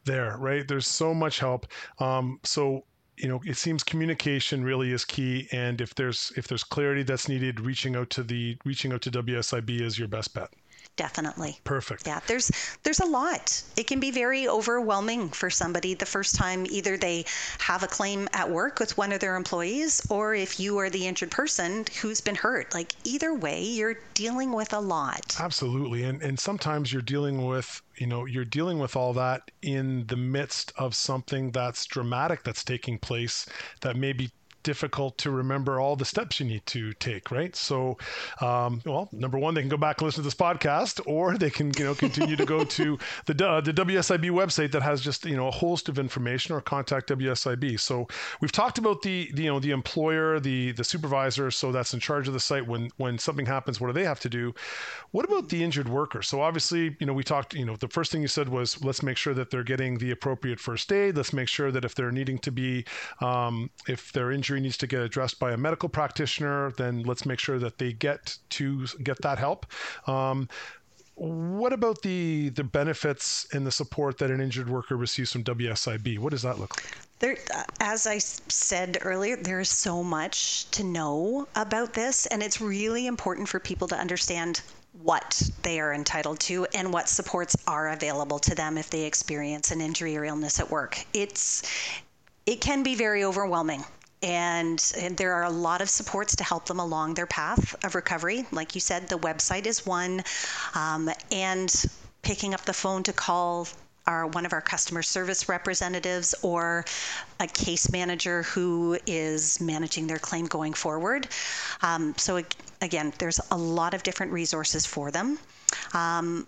there, 0.04 0.37
right? 0.38 0.66
There's 0.66 0.87
so 0.87 1.12
much 1.12 1.40
help. 1.40 1.66
Um, 1.99 2.38
so 2.45 2.85
you 3.18 3.28
know, 3.28 3.40
it 3.44 3.56
seems 3.56 3.82
communication 3.82 4.64
really 4.64 4.92
is 4.92 5.04
key, 5.04 5.48
and 5.52 5.80
if 5.80 5.94
there's 5.94 6.32
if 6.37 6.46
there's 6.48 6.64
clarity 6.64 7.02
that's 7.02 7.28
needed, 7.28 7.60
reaching 7.60 7.96
out 7.96 8.10
to 8.10 8.22
the 8.22 8.56
reaching 8.64 8.92
out 8.92 9.02
to 9.02 9.10
WSIB 9.10 9.80
is 9.80 9.98
your 9.98 10.08
best 10.08 10.34
bet 10.34 10.50
definitely. 10.98 11.58
Perfect. 11.64 12.06
Yeah 12.06 12.20
there's 12.26 12.50
there's 12.82 13.00
a 13.00 13.06
lot. 13.06 13.62
It 13.76 13.86
can 13.86 14.00
be 14.00 14.10
very 14.10 14.46
overwhelming 14.46 15.30
for 15.30 15.48
somebody 15.48 15.94
the 15.94 16.06
first 16.06 16.34
time 16.34 16.66
either 16.68 16.96
they 16.96 17.24
have 17.58 17.82
a 17.82 17.86
claim 17.86 18.28
at 18.32 18.50
work 18.50 18.78
with 18.78 18.96
one 18.98 19.12
of 19.12 19.20
their 19.20 19.36
employees 19.36 20.06
or 20.10 20.34
if 20.34 20.60
you 20.60 20.78
are 20.78 20.90
the 20.90 21.06
injured 21.06 21.30
person 21.30 21.86
who's 22.00 22.20
been 22.20 22.34
hurt. 22.34 22.74
Like 22.74 22.92
either 23.04 23.34
way 23.34 23.62
you're 23.62 23.98
dealing 24.14 24.52
with 24.52 24.72
a 24.72 24.80
lot. 24.80 25.36
Absolutely. 25.40 26.04
And 26.04 26.22
and 26.22 26.38
sometimes 26.38 26.92
you're 26.92 27.02
dealing 27.02 27.46
with 27.46 27.80
you 27.96 28.06
know 28.06 28.26
you're 28.26 28.44
dealing 28.44 28.78
with 28.78 28.94
all 28.96 29.12
that 29.14 29.50
in 29.62 30.06
the 30.06 30.16
midst 30.16 30.72
of 30.76 30.94
something 30.94 31.50
that's 31.52 31.86
dramatic 31.86 32.42
that's 32.42 32.64
taking 32.64 32.98
place 32.98 33.46
that 33.80 33.96
maybe 33.96 34.30
difficult 34.68 35.16
to 35.16 35.30
remember 35.30 35.80
all 35.80 35.96
the 35.96 36.04
steps 36.04 36.38
you 36.38 36.44
need 36.44 36.64
to 36.66 36.92
take, 36.92 37.30
right? 37.30 37.56
So, 37.56 37.96
um, 38.42 38.82
well, 38.84 39.08
number 39.12 39.38
one, 39.38 39.54
they 39.54 39.62
can 39.62 39.70
go 39.70 39.78
back 39.78 39.98
and 39.98 40.04
listen 40.04 40.22
to 40.22 40.26
this 40.26 40.34
podcast, 40.34 41.00
or 41.06 41.38
they 41.38 41.48
can, 41.48 41.72
you 41.78 41.84
know, 41.84 41.94
continue 41.94 42.37
to 42.37 42.44
go 42.44 42.64
to 42.78 42.98
the 43.25 43.48
uh, 43.48 43.62
the 43.62 43.72
WSIB 43.72 44.30
website 44.30 44.70
that 44.72 44.82
has 44.82 45.00
just 45.00 45.25
you 45.25 45.37
know 45.37 45.48
a 45.48 45.50
host 45.50 45.88
of 45.88 45.98
information, 45.98 46.54
or 46.54 46.60
contact 46.60 47.08
WSIB. 47.08 47.80
So 47.80 48.08
we've 48.42 48.52
talked 48.52 48.76
about 48.76 49.00
the, 49.00 49.30
the 49.32 49.44
you 49.44 49.48
know 49.48 49.58
the 49.58 49.70
employer, 49.70 50.38
the 50.38 50.72
the 50.72 50.84
supervisor, 50.84 51.50
so 51.50 51.72
that's 51.72 51.94
in 51.94 52.00
charge 52.00 52.28
of 52.28 52.34
the 52.34 52.40
site. 52.40 52.66
When 52.66 52.90
when 52.98 53.18
something 53.18 53.46
happens, 53.46 53.80
what 53.80 53.87
do 53.87 53.94
they 53.94 54.04
have 54.04 54.20
to 54.20 54.28
do? 54.28 54.54
What 55.12 55.25
about 55.25 55.48
the 55.48 55.64
injured 55.64 55.88
worker? 55.88 56.20
So 56.20 56.42
obviously, 56.42 56.94
you 57.00 57.06
know, 57.06 57.14
we 57.14 57.25
talked. 57.25 57.54
You 57.54 57.64
know, 57.64 57.76
the 57.76 57.88
first 57.88 58.12
thing 58.12 58.20
you 58.20 58.28
said 58.28 58.50
was 58.50 58.84
let's 58.84 59.02
make 59.02 59.16
sure 59.16 59.32
that 59.32 59.50
they're 59.50 59.64
getting 59.64 59.96
the 59.96 60.10
appropriate 60.10 60.60
first 60.60 60.92
aid. 60.92 61.16
Let's 61.16 61.32
make 61.32 61.48
sure 61.48 61.72
that 61.72 61.87
if 61.87 61.94
they're 61.94 62.12
needing 62.12 62.38
to 62.40 62.52
be 62.52 62.84
um, 63.22 63.70
if 63.88 64.12
their 64.12 64.30
injury 64.58 64.68
needs 64.68 64.76
to 64.78 64.86
get 64.86 65.02
addressed 65.02 65.38
by 65.38 65.52
a 65.52 65.56
medical 65.56 65.88
practitioner, 65.88 66.72
then 66.72 67.02
let's 67.04 67.24
make 67.24 67.38
sure 67.38 67.58
that 67.58 67.78
they 67.78 67.92
get 67.92 68.38
to 68.50 68.86
get 69.02 69.20
that 69.22 69.38
help. 69.38 69.66
Um, 70.06 70.48
what 71.14 71.72
about 71.72 72.02
the 72.02 72.50
the 72.50 72.62
benefits 72.62 73.46
and 73.52 73.66
the 73.66 73.72
support 73.72 74.18
that 74.18 74.30
an 74.30 74.40
injured 74.40 74.68
worker 74.68 74.96
receives 74.96 75.32
from 75.32 75.42
WSIB? 75.44 76.18
What 76.18 76.30
does 76.30 76.42
that 76.42 76.58
look 76.58 76.76
like? 76.76 76.96
There, 77.18 77.36
uh, 77.52 77.64
as 77.80 78.06
I 78.06 78.18
said 78.18 78.98
earlier, 79.02 79.36
there 79.36 79.60
is 79.60 79.68
so 79.68 80.04
much 80.04 80.70
to 80.70 80.84
know 80.84 81.48
about 81.56 81.92
this, 81.92 82.26
and 82.26 82.42
it's 82.42 82.60
really 82.60 83.08
important 83.08 83.48
for 83.48 83.58
people 83.58 83.88
to 83.88 83.96
understand 83.96 84.62
what 85.02 85.42
they 85.62 85.80
are 85.80 85.92
entitled 85.92 86.38
to 86.40 86.66
and 86.74 86.92
what 86.92 87.08
supports 87.08 87.56
are 87.66 87.88
available 87.88 88.38
to 88.38 88.54
them 88.54 88.78
if 88.78 88.90
they 88.90 89.04
experience 89.04 89.72
an 89.72 89.80
injury 89.80 90.16
or 90.16 90.24
illness 90.24 90.60
at 90.60 90.70
work. 90.70 91.04
It's 91.12 91.62
it 92.46 92.60
can 92.60 92.82
be 92.82 92.94
very 92.94 93.24
overwhelming. 93.24 93.84
And, 94.22 94.92
and, 94.98 95.16
there 95.16 95.32
are 95.32 95.44
a 95.44 95.50
lot 95.50 95.80
of 95.80 95.88
supports 95.88 96.34
to 96.37 96.44
help 96.44 96.66
them 96.66 96.80
along 96.80 97.14
their 97.14 97.26
path 97.26 97.75
of 97.84 97.94
recovery. 97.94 98.46
Like 98.50 98.75
you 98.75 98.80
said, 98.80 99.08
the 99.08 99.18
website 99.18 99.66
is 99.66 99.87
one, 99.87 100.25
um, 100.75 101.08
and 101.30 101.72
picking 102.22 102.52
up 102.52 102.62
the 102.62 102.72
phone 102.72 103.02
to 103.04 103.12
call 103.12 103.68
our 104.08 104.26
one 104.26 104.46
of 104.46 104.52
our 104.52 104.60
customer 104.60 105.02
service 105.02 105.48
representatives 105.48 106.34
or 106.42 106.84
a 107.40 107.46
case 107.46 107.92
manager 107.92 108.42
who 108.42 108.98
is 109.06 109.60
managing 109.60 110.06
their 110.06 110.18
claim 110.18 110.46
going 110.46 110.72
forward. 110.72 111.28
Um, 111.82 112.14
so 112.16 112.42
again, 112.80 113.12
there's 113.18 113.38
a 113.50 113.56
lot 113.56 113.94
of 113.94 114.02
different 114.02 114.32
resources 114.32 114.87
for 114.87 115.10
them. 115.10 115.38
Um, 115.92 116.46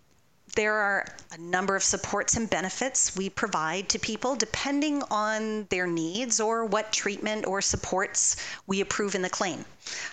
there 0.55 0.75
are 0.75 1.07
a 1.33 1.39
number 1.39 1.77
of 1.77 1.83
supports 1.83 2.37
and 2.37 2.49
benefits 2.49 3.17
we 3.17 3.31
provide 3.31 3.89
to 3.89 3.99
people 3.99 4.35
depending 4.35 5.03
on 5.11 5.67
their 5.71 5.87
needs 5.87 6.41
or 6.41 6.65
what 6.65 6.93
treatment 6.93 7.47
or 7.47 7.61
supports 7.61 8.37
we 8.67 8.81
approve 8.81 9.15
in 9.15 9.23
the 9.23 9.31
claim. 9.31 9.65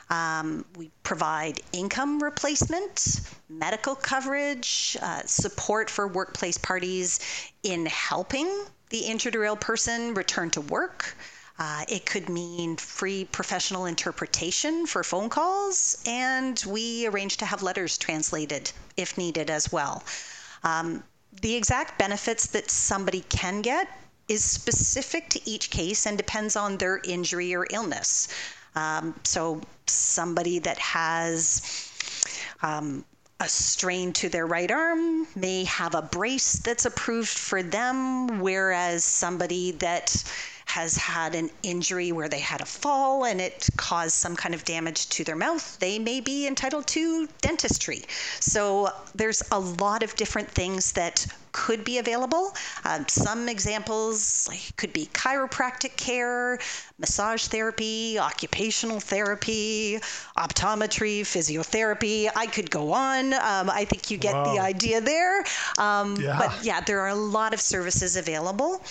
Um, 0.10 0.65
we 0.75 0.91
provide 1.03 1.62
income 1.74 2.22
replacement, 2.22 3.22
medical 3.50 3.96
coverage, 3.96 4.98
uh, 5.01 5.22
support 5.25 5.89
for 5.89 6.08
workplace 6.08 6.58
parties 6.58 7.20
in 7.63 7.86
helping 7.86 8.65
the 8.89 9.00
injured 9.00 9.36
or 9.36 9.44
ill 9.44 9.58
person 9.58 10.13
return 10.13 10.50
to 10.51 10.62
work. 10.62 11.15
Uh, 11.60 11.84
it 11.88 12.06
could 12.06 12.30
mean 12.30 12.78
free 12.78 13.26
professional 13.26 13.88
interpretation 13.88 14.86
for 14.86 15.04
phone 15.04 15.30
calls, 15.30 16.02
and 16.06 16.64
we 16.68 17.08
arrange 17.08 17.38
to 17.38 17.46
have 17.46 17.64
letters 17.64 17.98
translated 17.98 18.72
if 18.96 19.18
needed 19.18 19.50
as 19.50 19.72
well. 19.72 20.04
Um, 20.64 21.04
the 21.42 21.56
exact 21.56 21.98
benefits 21.98 22.48
that 22.48 22.70
somebody 22.70 23.22
can 23.30 23.62
get 23.62 23.88
is 24.28 24.44
specific 24.44 25.30
to 25.30 25.50
each 25.50 25.70
case 25.70 26.06
and 26.06 26.18
depends 26.18 26.56
on 26.56 26.78
their 26.78 27.00
injury 27.04 27.56
or 27.56 27.66
illness. 27.72 28.28
Um, 28.76 29.16
so, 29.24 29.62
somebody 29.88 30.60
that 30.60 30.78
has 30.78 31.90
um, 32.62 33.04
a 33.40 33.48
strain 33.48 34.14
to 34.14 34.30
their 34.30 34.46
right 34.46 34.70
arm 34.70 35.28
may 35.36 35.64
have 35.64 35.96
a 35.96 36.02
brace 36.02 36.54
that's 36.54 36.86
approved 36.86 37.30
for 37.30 37.64
them, 37.64 38.40
whereas 38.42 39.04
somebody 39.04 39.72
that 39.72 40.24
has 40.78 40.96
had 40.96 41.34
an 41.34 41.50
injury 41.64 42.12
where 42.12 42.30
they 42.30 42.40
had 42.40 42.62
a 42.62 42.66
fall 42.66 43.26
and 43.26 43.42
it 43.42 43.68
caused 43.78 44.14
some 44.14 44.36
kind 44.36 44.54
of 44.54 44.64
damage 44.64 45.10
to 45.10 45.24
their 45.24 45.36
mouth, 45.36 45.80
they 45.80 45.98
may 45.98 46.20
be 46.22 46.46
entitled 46.46 46.86
to 46.86 47.28
dentistry. 47.42 48.04
So 48.40 48.90
there's 49.16 49.42
a 49.52 49.60
lot 49.60 50.04
of 50.04 50.16
different 50.16 50.50
things 50.52 50.92
that 50.92 51.26
could 51.52 51.84
be 51.84 51.98
available. 51.98 52.54
Um, 52.86 53.08
some 53.08 53.50
examples 53.50 54.48
like, 54.48 54.76
could 54.76 54.94
be 54.94 55.08
chiropractic 55.14 55.98
care, 55.98 56.60
massage 57.00 57.48
therapy, 57.48 58.20
occupational 58.20 59.00
therapy, 59.00 59.98
optometry, 60.38 61.22
physiotherapy. 61.22 62.30
I 62.36 62.46
could 62.46 62.70
go 62.70 62.94
on. 62.94 63.34
Um, 63.34 63.72
I 63.72 63.86
think 63.90 64.12
you 64.12 64.18
get 64.20 64.36
wow. 64.36 64.54
the 64.54 64.60
idea 64.62 65.02
there. 65.02 65.44
Um, 65.80 66.18
yeah. 66.18 66.38
But 66.38 66.64
yeah, 66.64 66.82
there 66.82 67.00
are 67.02 67.10
a 67.10 67.16
lot 67.40 67.56
of 67.56 67.60
services 67.60 68.16
available. 68.16 68.84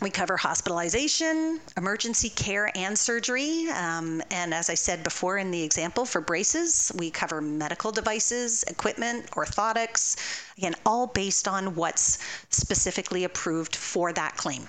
We 0.00 0.10
cover 0.10 0.36
hospitalization, 0.36 1.60
emergency 1.76 2.28
care, 2.30 2.70
and 2.76 2.96
surgery. 2.96 3.68
Um, 3.70 4.22
and 4.30 4.54
as 4.54 4.70
I 4.70 4.74
said 4.74 5.02
before 5.02 5.38
in 5.38 5.50
the 5.50 5.62
example 5.62 6.04
for 6.04 6.20
braces, 6.20 6.92
we 6.94 7.10
cover 7.10 7.40
medical 7.40 7.90
devices, 7.90 8.62
equipment, 8.64 9.28
orthotics, 9.32 10.16
again, 10.56 10.76
all 10.86 11.08
based 11.08 11.48
on 11.48 11.74
what's 11.74 12.18
specifically 12.50 13.24
approved 13.24 13.74
for 13.74 14.12
that 14.12 14.36
claim. 14.36 14.68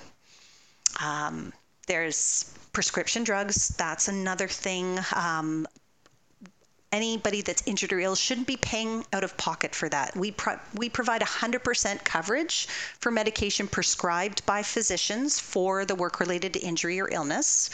Um, 0.99 1.53
there's 1.85 2.51
prescription 2.73 3.23
drugs, 3.23 3.69
that's 3.69 4.07
another 4.07 4.47
thing. 4.47 4.99
Um, 5.15 5.67
anybody 6.91 7.41
that's 7.41 7.63
injured 7.65 7.93
or 7.93 7.99
ill 7.99 8.15
shouldn't 8.15 8.47
be 8.47 8.57
paying 8.57 9.05
out 9.13 9.23
of 9.23 9.37
pocket 9.37 9.75
for 9.75 9.89
that. 9.89 10.15
We 10.15 10.31
pro- 10.31 10.59
we 10.73 10.89
provide 10.89 11.21
100% 11.21 12.03
coverage 12.03 12.67
for 12.99 13.11
medication 13.11 13.67
prescribed 13.67 14.45
by 14.45 14.63
physicians 14.63 15.39
for 15.39 15.85
the 15.85 15.95
work-related 15.95 16.57
injury 16.57 16.99
or 16.99 17.09
illness. 17.11 17.69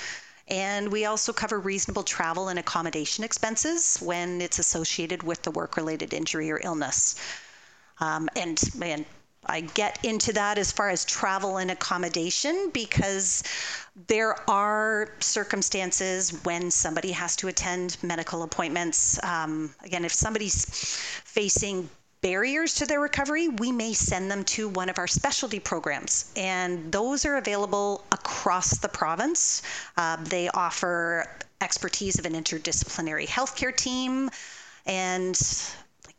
And 0.48 0.92
we 0.92 1.06
also 1.06 1.34
cover 1.34 1.60
reasonable 1.60 2.04
travel 2.04 2.50
and 2.50 2.60
accommodation 2.60 3.24
expenses 3.24 3.98
when 4.02 4.42
it's 4.42 4.60
associated 4.60 5.24
with 5.24 5.42
the 5.42 5.52
work-related 5.52 6.14
injury 6.14 6.52
or 6.52 6.60
illness. 6.64 7.16
Um, 8.00 8.30
and, 8.36 8.62
and 8.82 9.06
I 9.46 9.62
get 9.62 10.04
into 10.04 10.34
that 10.34 10.58
as 10.58 10.72
far 10.72 10.90
as 10.90 11.06
travel 11.06 11.58
and 11.58 11.72
accommodation 11.72 12.70
because 12.74 13.44
there 14.08 14.38
are 14.50 15.10
circumstances 15.20 16.32
when 16.44 16.72
somebody 16.72 17.12
has 17.12 17.36
to 17.38 17.48
attend 17.48 17.98
medical 18.02 18.44
appointments. 18.44 19.24
Um, 19.24 19.74
again, 19.84 20.06
if 20.06 20.14
somebody's 20.14 20.66
facing 21.24 21.90
barriers 22.22 22.74
to 22.74 22.86
their 22.88 23.00
recovery, 23.00 23.50
we 23.50 23.72
may 23.72 23.94
send 23.94 24.32
them 24.32 24.44
to 24.44 24.68
one 24.70 24.90
of 24.90 24.98
our 24.98 25.06
specialty 25.08 25.60
programs. 25.60 26.32
And 26.36 26.92
those 26.92 27.24
are 27.24 27.38
available 27.38 28.04
across 28.12 28.78
the 28.80 28.90
province. 28.90 29.62
Uh, 29.96 30.18
they 30.24 30.50
offer 30.50 31.28
expertise 31.62 32.18
of 32.18 32.26
an 32.26 32.34
interdisciplinary 32.34 33.28
healthcare 33.28 33.76
team. 33.76 34.30
And 34.88 35.40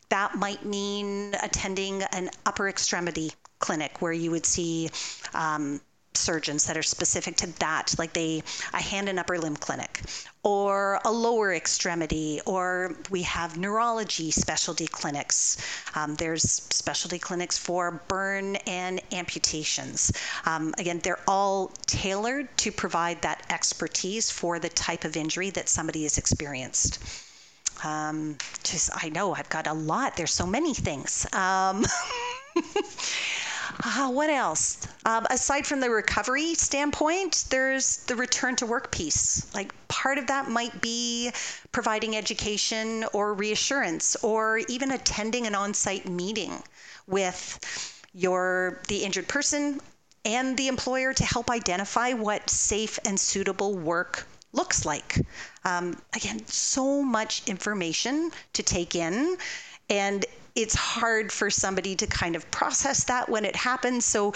that 0.08 0.34
might 0.36 0.64
mean 0.64 1.34
attending 1.42 2.02
an 2.02 2.30
upper 2.44 2.68
extremity 2.68 3.32
clinic 3.58 4.00
where 4.02 4.12
you 4.12 4.30
would 4.30 4.46
see 4.46 4.90
um, 5.34 5.80
surgeons 6.16 6.66
that 6.66 6.76
are 6.76 6.82
specific 6.82 7.36
to 7.36 7.58
that, 7.58 7.94
like 7.98 8.12
they 8.12 8.42
a 8.72 8.80
hand 8.80 9.08
and 9.08 9.18
upper 9.18 9.38
limb 9.38 9.56
clinic, 9.56 10.00
or 10.42 11.00
a 11.04 11.10
lower 11.10 11.54
extremity, 11.54 12.40
or 12.46 12.96
we 13.10 13.22
have 13.22 13.58
neurology 13.58 14.30
specialty 14.30 14.86
clinics. 14.86 15.58
Um, 15.94 16.14
there's 16.16 16.42
specialty 16.42 17.18
clinics 17.18 17.58
for 17.58 18.02
burn 18.08 18.56
and 18.66 19.00
amputations. 19.12 20.12
Um, 20.46 20.74
again, 20.78 21.00
they're 21.02 21.20
all 21.28 21.68
tailored 21.86 22.56
to 22.58 22.72
provide 22.72 23.22
that 23.22 23.46
expertise 23.50 24.30
for 24.30 24.58
the 24.58 24.70
type 24.70 25.04
of 25.04 25.16
injury 25.16 25.50
that 25.50 25.68
somebody 25.68 26.04
has 26.04 26.18
experienced. 26.18 27.25
Um, 27.84 28.36
just 28.62 28.90
I 28.94 29.08
know 29.10 29.34
I've 29.34 29.48
got 29.48 29.66
a 29.66 29.72
lot. 29.72 30.16
There's 30.16 30.32
so 30.32 30.46
many 30.46 30.74
things. 30.74 31.26
Um, 31.32 31.84
uh, 33.84 34.10
what 34.10 34.30
else? 34.30 34.86
Um, 35.04 35.26
aside 35.30 35.66
from 35.66 35.80
the 35.80 35.90
recovery 35.90 36.54
standpoint, 36.54 37.44
there's 37.50 37.98
the 38.06 38.16
return 38.16 38.56
to 38.56 38.66
work 38.66 38.90
piece. 38.90 39.52
Like 39.54 39.72
part 39.88 40.18
of 40.18 40.26
that 40.28 40.48
might 40.48 40.80
be 40.80 41.30
providing 41.72 42.16
education 42.16 43.04
or 43.12 43.34
reassurance, 43.34 44.16
or 44.22 44.58
even 44.68 44.92
attending 44.92 45.46
an 45.46 45.54
on-site 45.54 46.08
meeting 46.08 46.62
with 47.06 47.58
your 48.14 48.80
the 48.88 49.04
injured 49.04 49.28
person 49.28 49.80
and 50.24 50.56
the 50.56 50.68
employer 50.68 51.12
to 51.12 51.24
help 51.24 51.50
identify 51.50 52.12
what 52.12 52.50
safe 52.50 52.98
and 53.04 53.20
suitable 53.20 53.76
work 53.76 54.26
looks 54.52 54.84
like. 54.84 55.20
Um, 55.64 55.96
again, 56.14 56.44
so 56.46 57.02
much 57.02 57.46
information 57.48 58.30
to 58.54 58.62
take 58.62 58.94
in, 58.94 59.36
and 59.90 60.24
it's 60.54 60.74
hard 60.74 61.30
for 61.30 61.50
somebody 61.50 61.94
to 61.96 62.06
kind 62.06 62.34
of 62.34 62.50
process 62.50 63.04
that 63.04 63.28
when 63.28 63.44
it 63.44 63.54
happens. 63.54 64.04
So, 64.04 64.32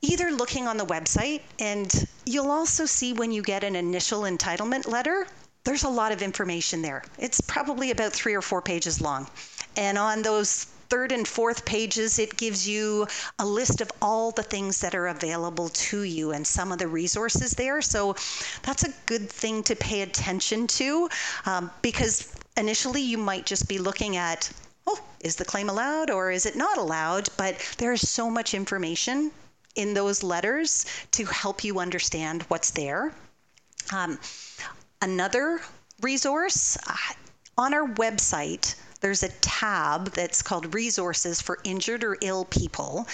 either 0.00 0.30
looking 0.30 0.66
on 0.66 0.76
the 0.76 0.86
website 0.86 1.42
and 1.60 2.08
you'll 2.26 2.50
also 2.50 2.86
see 2.86 3.12
when 3.12 3.30
you 3.30 3.42
get 3.42 3.62
an 3.62 3.76
initial 3.76 4.22
entitlement 4.22 4.88
letter, 4.88 5.26
there's 5.64 5.84
a 5.84 5.88
lot 5.88 6.10
of 6.10 6.22
information 6.22 6.82
there. 6.82 7.04
It's 7.18 7.40
probably 7.40 7.92
about 7.92 8.12
three 8.12 8.34
or 8.34 8.42
four 8.42 8.60
pages 8.62 9.00
long. 9.00 9.28
And 9.76 9.96
on 9.96 10.22
those 10.22 10.66
third 10.92 11.10
and 11.10 11.26
fourth 11.26 11.64
pages, 11.64 12.18
it 12.18 12.36
gives 12.36 12.68
you 12.68 13.06
a 13.38 13.46
list 13.46 13.80
of 13.80 13.90
all 14.02 14.30
the 14.30 14.42
things 14.42 14.78
that 14.82 14.94
are 14.94 15.06
available 15.06 15.70
to 15.70 16.02
you 16.02 16.32
and 16.32 16.46
some 16.46 16.70
of 16.70 16.78
the 16.78 16.86
resources 16.86 17.52
there. 17.52 17.80
So 17.80 18.14
that's 18.62 18.84
a 18.84 18.92
good 19.06 19.30
thing 19.30 19.62
to 19.62 19.74
pay 19.74 20.02
attention 20.02 20.66
to 20.66 21.08
um, 21.46 21.70
because 21.80 22.30
initially 22.58 23.00
you 23.00 23.16
might 23.16 23.46
just 23.46 23.68
be 23.68 23.78
looking 23.78 24.18
at 24.18 24.52
oh, 24.86 25.00
is 25.20 25.34
the 25.34 25.46
claim 25.46 25.70
allowed 25.70 26.10
or 26.10 26.30
is 26.30 26.44
it 26.44 26.56
not 26.56 26.76
allowed? 26.76 27.26
But 27.38 27.54
there's 27.78 28.06
so 28.06 28.28
much 28.28 28.52
information 28.52 29.30
in 29.76 29.94
those 29.94 30.22
letters 30.22 30.84
to 31.12 31.24
help 31.24 31.64
you 31.64 31.78
understand 31.78 32.42
what's 32.48 32.70
there. 32.70 33.14
Um, 33.94 34.18
another 35.00 35.62
resource 36.02 36.76
uh, 36.86 37.14
on 37.56 37.72
our 37.72 37.88
website, 37.94 38.74
there's 39.02 39.22
a 39.22 39.28
tab 39.40 40.12
that's 40.12 40.42
called 40.42 40.72
Resources 40.74 41.42
for 41.42 41.58
Injured 41.64 42.04
or 42.04 42.16
Ill 42.22 42.46
People. 42.46 43.06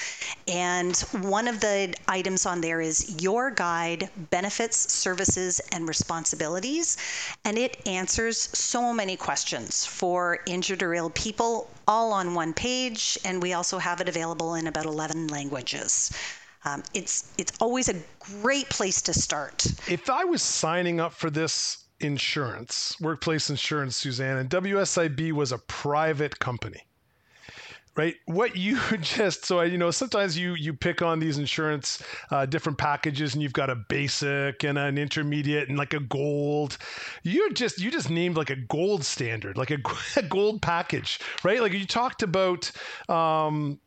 And 0.46 0.96
one 1.22 1.48
of 1.48 1.60
the 1.60 1.94
items 2.06 2.46
on 2.46 2.60
there 2.60 2.80
is 2.80 3.20
Your 3.22 3.50
Guide 3.50 4.10
Benefits, 4.30 4.92
Services, 4.92 5.60
and 5.72 5.88
Responsibilities. 5.88 6.98
And 7.44 7.58
it 7.58 7.78
answers 7.86 8.38
so 8.56 8.92
many 8.92 9.16
questions 9.16 9.84
for 9.84 10.40
injured 10.46 10.82
or 10.82 10.94
ill 10.94 11.10
people 11.10 11.70
all 11.88 12.12
on 12.12 12.34
one 12.34 12.52
page. 12.52 13.18
And 13.24 13.42
we 13.42 13.54
also 13.54 13.78
have 13.78 14.00
it 14.00 14.08
available 14.08 14.54
in 14.54 14.66
about 14.66 14.84
11 14.84 15.28
languages. 15.28 16.12
Um, 16.64 16.82
it's 16.92 17.32
it's 17.38 17.52
always 17.60 17.88
a 17.88 17.94
great 18.42 18.68
place 18.68 19.00
to 19.02 19.14
start. 19.14 19.64
If 19.88 20.10
I 20.10 20.24
was 20.24 20.42
signing 20.42 21.00
up 21.00 21.14
for 21.14 21.30
this 21.30 21.84
insurance, 22.00 22.96
workplace 23.00 23.50
insurance, 23.50 23.96
Suzanne, 23.96 24.38
and 24.38 24.50
WSIB 24.50 25.32
was 25.32 25.52
a 25.52 25.58
private 25.58 26.38
company. 26.38 26.82
Right, 27.96 28.14
what 28.26 28.54
you 28.54 28.78
just 29.00 29.44
so 29.44 29.60
you 29.62 29.76
know 29.76 29.90
sometimes 29.90 30.38
you 30.38 30.54
you 30.54 30.72
pick 30.72 31.02
on 31.02 31.18
these 31.18 31.36
insurance 31.36 32.00
uh, 32.30 32.46
different 32.46 32.78
packages 32.78 33.34
and 33.34 33.42
you've 33.42 33.52
got 33.52 33.70
a 33.70 33.74
basic 33.74 34.62
and 34.62 34.78
an 34.78 34.96
intermediate 34.98 35.68
and 35.68 35.76
like 35.76 35.94
a 35.94 36.00
gold. 36.00 36.78
You're 37.24 37.50
just 37.50 37.80
you 37.80 37.90
just 37.90 38.08
named 38.08 38.36
like 38.36 38.50
a 38.50 38.56
gold 38.56 39.04
standard, 39.04 39.56
like 39.56 39.72
a, 39.72 39.78
a 40.16 40.22
gold 40.22 40.62
package, 40.62 41.18
right? 41.42 41.60
Like 41.60 41.72
you 41.72 41.86
talked 41.86 42.22
about 42.22 42.70
um, 43.08 43.80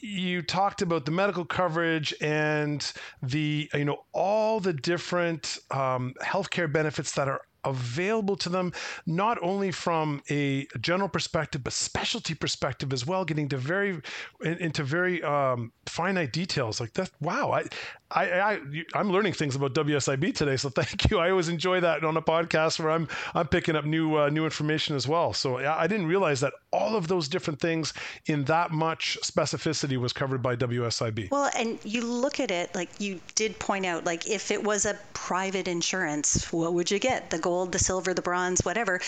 you 0.00 0.42
talked 0.42 0.82
about 0.82 1.04
the 1.04 1.10
medical 1.10 1.44
coverage 1.44 2.14
and 2.20 2.92
the 3.22 3.68
you 3.74 3.84
know 3.84 4.04
all 4.12 4.60
the 4.60 4.72
different 4.72 5.58
um, 5.70 6.14
healthcare 6.22 6.70
benefits 6.70 7.12
that 7.12 7.28
are 7.28 7.40
available 7.64 8.36
to 8.36 8.48
them, 8.48 8.72
not 9.06 9.38
only 9.42 9.70
from 9.70 10.22
a 10.30 10.66
general 10.80 11.08
perspective, 11.08 11.64
but 11.64 11.72
specialty 11.72 12.34
perspective 12.34 12.92
as 12.92 13.06
well, 13.06 13.24
getting 13.24 13.48
to 13.48 13.56
very 13.56 14.00
into 14.42 14.82
very 14.82 15.22
um, 15.22 15.72
finite 15.86 16.32
details 16.32 16.80
like 16.80 16.92
that. 16.94 17.10
Wow, 17.20 17.52
I, 17.52 17.64
I, 18.10 18.60
I, 18.94 19.00
am 19.00 19.10
learning 19.10 19.32
things 19.32 19.56
about 19.56 19.74
WSIB 19.74 20.34
today, 20.34 20.56
so 20.56 20.68
thank 20.80 21.10
you. 21.10 21.18
I 21.18 21.30
always 21.30 21.48
enjoy 21.48 21.80
that 21.80 22.04
on 22.04 22.16
a 22.16 22.22
podcast 22.22 22.78
where 22.78 22.90
I'm 22.90 23.08
I'm 23.34 23.48
picking 23.48 23.76
up 23.76 23.84
new 23.84 24.16
uh, 24.16 24.28
new 24.28 24.44
information 24.44 24.96
as 24.96 25.08
well. 25.08 25.32
So 25.32 25.58
I 25.58 25.86
didn't 25.86 26.06
realize 26.06 26.40
that 26.40 26.52
all 26.72 26.96
of 26.96 27.08
those 27.08 27.28
different 27.28 27.60
things 27.60 27.92
in 28.26 28.44
that 28.44 28.70
much 28.70 29.18
specificity 29.22 29.96
was 29.96 30.12
covered 30.12 30.42
by 30.42 30.56
WSIB. 30.56 31.30
Well, 31.30 31.50
and 31.56 31.78
you 31.84 32.02
look 32.02 32.40
at 32.40 32.50
it 32.50 32.74
like 32.74 33.00
you 33.00 33.20
did 33.34 33.58
point 33.58 33.86
out, 33.86 34.04
like 34.04 34.28
if 34.28 34.50
it 34.50 34.62
was 34.62 34.86
a 34.86 34.98
private 35.12 35.68
insurance, 35.68 36.52
what 36.52 36.74
would 36.74 36.90
you 36.90 36.98
get? 36.98 37.30
The 37.30 37.38
gold, 37.38 37.53
the 37.66 37.78
silver, 37.78 38.12
the 38.14 38.22
bronze, 38.22 38.64
whatever. 38.64 39.00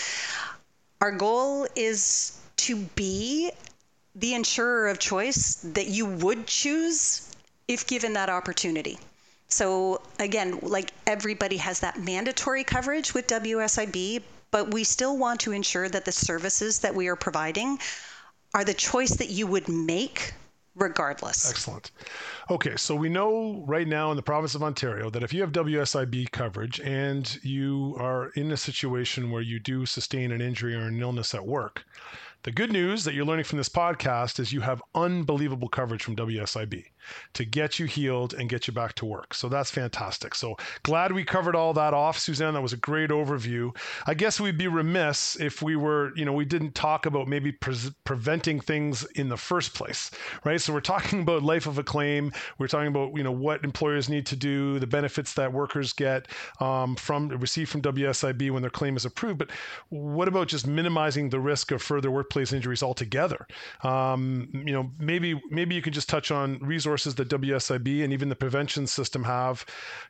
Our 1.01 1.11
goal 1.11 1.67
is 1.75 2.39
to 2.57 2.75
be 2.95 3.51
the 4.15 4.33
insurer 4.33 4.87
of 4.87 4.97
choice 4.97 5.55
that 5.63 5.87
you 5.87 6.05
would 6.05 6.47
choose 6.47 7.31
if 7.67 7.85
given 7.85 8.13
that 8.13 8.29
opportunity. 8.29 8.97
So 9.49 10.01
again, 10.19 10.59
like 10.61 10.91
everybody 11.05 11.57
has 11.57 11.79
that 11.81 11.99
mandatory 11.99 12.63
coverage 12.63 13.13
with 13.13 13.27
WSIB, 13.27 14.23
but 14.51 14.73
we 14.73 14.83
still 14.83 15.17
want 15.17 15.39
to 15.41 15.51
ensure 15.51 15.87
that 15.87 16.05
the 16.05 16.11
services 16.11 16.79
that 16.79 16.95
we 16.95 17.07
are 17.07 17.15
providing 17.15 17.79
are 18.53 18.63
the 18.63 18.73
choice 18.73 19.11
that 19.17 19.29
you 19.29 19.45
would 19.47 19.67
make 19.67 20.33
regardless. 20.77 21.49
Excellent. 21.49 21.91
Okay, 22.49 22.75
so 22.77 22.95
we 22.95 23.09
know 23.09 23.63
right 23.67 23.87
now 23.87 24.11
in 24.11 24.15
the 24.15 24.23
province 24.23 24.55
of 24.55 24.63
Ontario 24.63 25.09
that 25.09 25.23
if 25.23 25.33
you 25.33 25.41
have 25.41 25.51
WSIB 25.51 26.31
coverage 26.31 26.79
and 26.79 27.39
you 27.43 27.95
are 27.99 28.29
in 28.29 28.51
a 28.51 28.57
situation 28.57 29.31
where 29.31 29.41
you 29.41 29.59
do 29.59 29.85
sustain 29.85 30.31
an 30.31 30.41
injury 30.41 30.75
or 30.75 30.81
an 30.81 30.99
illness 31.01 31.33
at 31.33 31.45
work, 31.45 31.83
the 32.47 32.53
good 32.53 32.71
news 32.71 33.03
that 33.03 33.13
you're 33.13 33.25
learning 33.25 33.43
from 33.43 33.57
this 33.57 33.67
podcast 33.67 34.39
is 34.39 34.53
you 34.53 34.61
have 34.61 34.81
unbelievable 34.95 35.67
coverage 35.67 36.01
from 36.01 36.15
WSIB 36.15 36.85
to 37.33 37.45
get 37.45 37.77
you 37.77 37.85
healed 37.85 38.33
and 38.33 38.49
get 38.49 38.67
you 38.67 38.73
back 38.73 38.93
to 38.95 39.05
work. 39.05 39.33
So 39.33 39.49
that's 39.49 39.69
fantastic. 39.69 40.33
So 40.33 40.55
glad 40.83 41.11
we 41.11 41.25
covered 41.25 41.55
all 41.57 41.73
that 41.73 41.93
off, 41.93 42.17
Suzanne. 42.17 42.53
That 42.53 42.61
was 42.61 42.71
a 42.71 42.77
great 42.77 43.09
overview. 43.09 43.75
I 44.05 44.13
guess 44.13 44.39
we'd 44.39 44.57
be 44.57 44.67
remiss 44.67 45.37
if 45.39 45.61
we 45.61 45.75
were, 45.75 46.15
you 46.15 46.23
know, 46.23 46.31
we 46.31 46.45
didn't 46.45 46.73
talk 46.73 47.05
about 47.05 47.27
maybe 47.27 47.51
pre- 47.51 47.75
preventing 48.05 48.61
things 48.61 49.05
in 49.15 49.27
the 49.27 49.37
first 49.37 49.73
place, 49.73 50.09
right? 50.45 50.61
So 50.61 50.71
we're 50.73 50.79
talking 50.79 51.21
about 51.21 51.43
life 51.43 51.67
of 51.67 51.77
a 51.77 51.83
claim. 51.83 52.31
We're 52.59 52.67
talking 52.67 52.87
about, 52.87 53.15
you 53.15 53.23
know, 53.23 53.31
what 53.31 53.63
employers 53.65 54.07
need 54.07 54.25
to 54.27 54.37
do, 54.37 54.79
the 54.79 54.87
benefits 54.87 55.33
that 55.33 55.51
workers 55.51 55.91
get 55.91 56.27
um, 56.61 56.95
from 56.95 57.27
receive 57.27 57.69
from 57.69 57.81
WSIB 57.81 58.51
when 58.51 58.61
their 58.61 58.71
claim 58.71 58.95
is 58.95 59.03
approved. 59.03 59.37
But 59.37 59.51
what 59.89 60.29
about 60.29 60.47
just 60.47 60.65
minimizing 60.65 61.29
the 61.29 61.41
risk 61.41 61.71
of 61.71 61.81
further 61.81 62.09
workplace 62.09 62.36
injuries 62.45 62.83
altogether? 62.83 63.47
Um, 63.83 64.49
you 64.53 64.73
know, 64.73 64.91
maybe 64.99 65.39
maybe 65.49 65.75
you 65.75 65.81
can 65.81 65.93
just 65.93 66.09
touch 66.09 66.31
on 66.31 66.59
resources 66.59 67.15
that 67.15 67.29
WSIB 67.29 68.03
and 68.03 68.13
even 68.13 68.29
the 68.29 68.35
prevention 68.35 68.87
system 68.87 69.23
have 69.23 69.65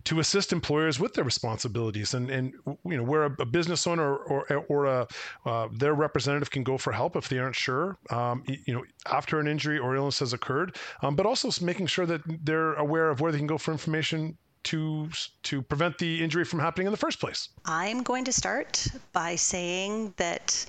to 0.06 0.20
assist 0.20 0.54
employers 0.54 1.00
with 1.00 1.14
their 1.14 1.24
responsibilities. 1.24 2.14
And, 2.14 2.30
and 2.30 2.54
you 2.86 2.98
know, 2.98 3.04
where 3.04 3.24
a, 3.24 3.36
a 3.40 3.46
business 3.46 3.88
owner 3.88 4.16
or, 4.16 4.46
or, 4.52 4.66
or 4.70 4.86
a, 4.86 5.08
uh, 5.46 5.68
their 5.72 5.94
representative 5.94 6.52
can 6.52 6.64
go 6.64 6.78
for 6.78 6.92
help 6.92 7.16
if 7.16 7.30
they 7.30 7.40
aren't 7.40 7.56
sure, 7.56 7.98
um, 8.10 8.44
you 8.48 8.74
know, 8.74 8.84
after 9.12 9.40
an 9.40 9.48
injury 9.48 9.80
or 9.80 9.96
illness 9.96 10.20
has 10.20 10.34
occurred, 10.34 10.76
um, 11.02 11.16
but 11.16 11.26
also 11.26 11.50
making 11.64 11.88
sure 11.88 12.06
that 12.06 12.22
they're 12.44 12.74
aware 12.74 13.10
of 13.10 13.22
where 13.22 13.32
they 13.32 13.38
can 13.38 13.48
go 13.48 13.58
for 13.58 13.72
information 13.72 14.38
to 14.64 15.10
to 15.44 15.62
prevent 15.62 15.98
the 15.98 16.24
injury 16.24 16.44
from 16.44 16.60
happening 16.60 16.88
in 16.88 16.92
the 16.92 16.98
first 16.98 17.20
place? 17.20 17.50
I'm 17.66 18.04
going 18.04 18.26
to 18.26 18.34
start 18.34 18.88
by 19.14 19.36
saying 19.36 20.14
that 20.18 20.66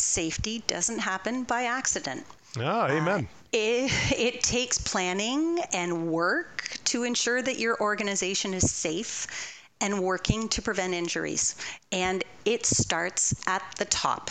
safety 0.00 0.62
doesn't 0.66 0.98
happen 0.98 1.44
by 1.44 1.64
accident. 1.64 2.24
Ah, 2.58 2.88
amen. 2.88 3.24
Uh, 3.24 3.36
it, 3.52 3.92
it 4.18 4.42
takes 4.42 4.78
planning 4.78 5.58
and 5.72 6.08
work 6.08 6.78
to 6.84 7.04
ensure 7.04 7.42
that 7.42 7.58
your 7.58 7.80
organization 7.80 8.54
is 8.54 8.70
safe 8.70 9.26
and 9.80 10.02
working 10.02 10.48
to 10.48 10.62
prevent 10.62 10.94
injuries. 10.94 11.56
And 11.92 12.22
it 12.44 12.66
starts 12.66 13.34
at 13.46 13.62
the 13.78 13.86
top. 13.86 14.30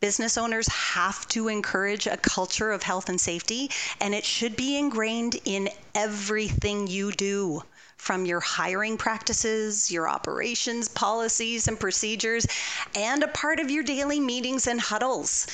Business 0.00 0.36
owners 0.36 0.68
have 0.68 1.26
to 1.28 1.48
encourage 1.48 2.06
a 2.06 2.18
culture 2.18 2.70
of 2.70 2.82
health 2.82 3.08
and 3.08 3.20
safety, 3.20 3.70
and 4.00 4.14
it 4.14 4.24
should 4.24 4.54
be 4.54 4.78
ingrained 4.78 5.40
in 5.44 5.68
everything 5.94 6.86
you 6.86 7.12
do 7.12 7.62
from 7.96 8.26
your 8.26 8.40
hiring 8.40 8.96
practices, 8.96 9.90
your 9.90 10.08
operations 10.08 10.88
policies 10.88 11.68
and 11.68 11.78
procedures, 11.80 12.46
and 12.94 13.22
a 13.22 13.28
part 13.28 13.58
of 13.60 13.70
your 13.70 13.82
daily 13.82 14.20
meetings 14.20 14.66
and 14.66 14.80
huddles. 14.80 15.46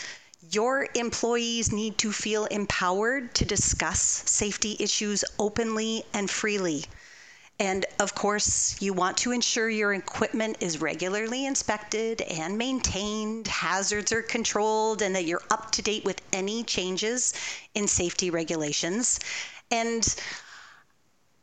Your 0.51 0.89
employees 0.95 1.73
need 1.73 1.99
to 1.99 2.13
feel 2.13 2.47
empowered 2.47 3.35
to 3.37 3.45
discuss 3.45 4.01
safety 4.01 4.77
issues 4.81 5.25
openly 5.39 6.05
and 6.13 6.29
freely. 6.29 6.85
And 7.61 7.87
of 8.01 8.15
course, 8.17 8.81
you 8.83 8.93
want 8.93 9.19
to 9.19 9.31
ensure 9.31 9.71
your 9.71 9.95
equipment 9.95 10.57
is 10.59 10.81
regularly 10.81 11.47
inspected 11.47 12.21
and 12.23 12.59
maintained, 12.59 13.47
hazards 13.47 14.11
are 14.11 14.23
controlled, 14.23 15.01
and 15.01 15.15
that 15.15 15.27
you're 15.27 15.45
up 15.49 15.71
to 15.73 15.83
date 15.83 16.05
with 16.05 16.21
any 16.33 16.65
changes 16.65 17.35
in 17.75 17.87
safety 17.87 18.31
regulations. 18.31 19.21
And 19.71 20.03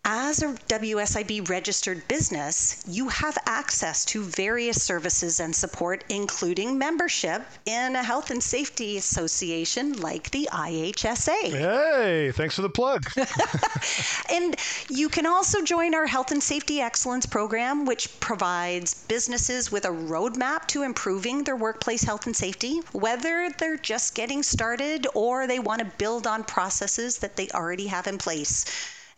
as 0.05 0.41
a 0.41 0.53
WSIB 0.67 1.49
registered 1.49 2.07
business, 2.07 2.83
you 2.87 3.09
have 3.09 3.37
access 3.45 4.05
to 4.05 4.23
various 4.23 4.81
services 4.81 5.39
and 5.39 5.55
support, 5.55 6.03
including 6.09 6.77
membership 6.77 7.43
in 7.65 7.95
a 7.95 8.03
health 8.03 8.31
and 8.31 8.41
safety 8.41 8.97
association 8.97 9.93
like 9.99 10.31
the 10.31 10.49
IHSA. 10.51 11.51
Hey, 11.51 12.31
thanks 12.31 12.55
for 12.55 12.61
the 12.61 12.69
plug. 12.69 13.05
and 14.29 14.55
you 14.89 15.09
can 15.09 15.25
also 15.25 15.61
join 15.61 15.93
our 15.93 16.07
Health 16.07 16.31
and 16.31 16.41
Safety 16.41 16.81
Excellence 16.81 17.25
program, 17.25 17.85
which 17.85 18.19
provides 18.19 19.05
businesses 19.07 19.71
with 19.71 19.85
a 19.85 19.89
roadmap 19.89 20.65
to 20.67 20.83
improving 20.83 21.43
their 21.43 21.55
workplace 21.55 22.03
health 22.03 22.25
and 22.25 22.35
safety, 22.35 22.79
whether 22.93 23.49
they're 23.57 23.77
just 23.77 24.15
getting 24.15 24.43
started 24.43 25.07
or 25.13 25.45
they 25.45 25.59
want 25.59 25.79
to 25.79 25.85
build 25.97 26.25
on 26.25 26.43
processes 26.43 27.17
that 27.19 27.35
they 27.35 27.49
already 27.49 27.87
have 27.87 28.07
in 28.07 28.17
place. 28.17 28.65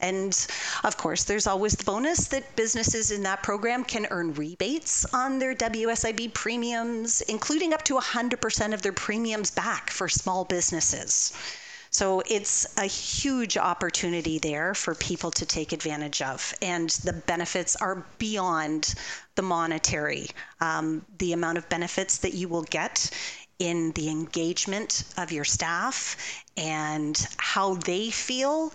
And 0.01 0.35
of 0.83 0.97
course, 0.97 1.23
there's 1.23 1.47
always 1.47 1.73
the 1.73 1.83
bonus 1.83 2.27
that 2.27 2.55
businesses 2.55 3.11
in 3.11 3.23
that 3.23 3.43
program 3.43 3.83
can 3.83 4.07
earn 4.11 4.33
rebates 4.33 5.05
on 5.13 5.39
their 5.39 5.55
WSIB 5.55 6.33
premiums, 6.33 7.21
including 7.21 7.73
up 7.73 7.83
to 7.83 7.95
100% 7.95 8.73
of 8.73 8.81
their 8.81 8.93
premiums 8.93 9.51
back 9.51 9.89
for 9.89 10.09
small 10.09 10.43
businesses. 10.45 11.33
So 11.93 12.23
it's 12.25 12.65
a 12.77 12.85
huge 12.85 13.57
opportunity 13.57 14.39
there 14.39 14.73
for 14.73 14.95
people 14.95 15.29
to 15.31 15.45
take 15.45 15.73
advantage 15.73 16.21
of. 16.21 16.53
And 16.61 16.89
the 16.89 17.11
benefits 17.11 17.75
are 17.75 18.05
beyond 18.17 18.95
the 19.35 19.41
monetary. 19.41 20.27
Um, 20.61 21.05
the 21.17 21.33
amount 21.33 21.57
of 21.57 21.67
benefits 21.67 22.17
that 22.19 22.33
you 22.33 22.47
will 22.47 22.63
get 22.63 23.11
in 23.59 23.91
the 23.91 24.07
engagement 24.07 25.03
of 25.17 25.33
your 25.33 25.43
staff 25.43 26.15
and 26.55 27.27
how 27.37 27.75
they 27.75 28.09
feel 28.09 28.73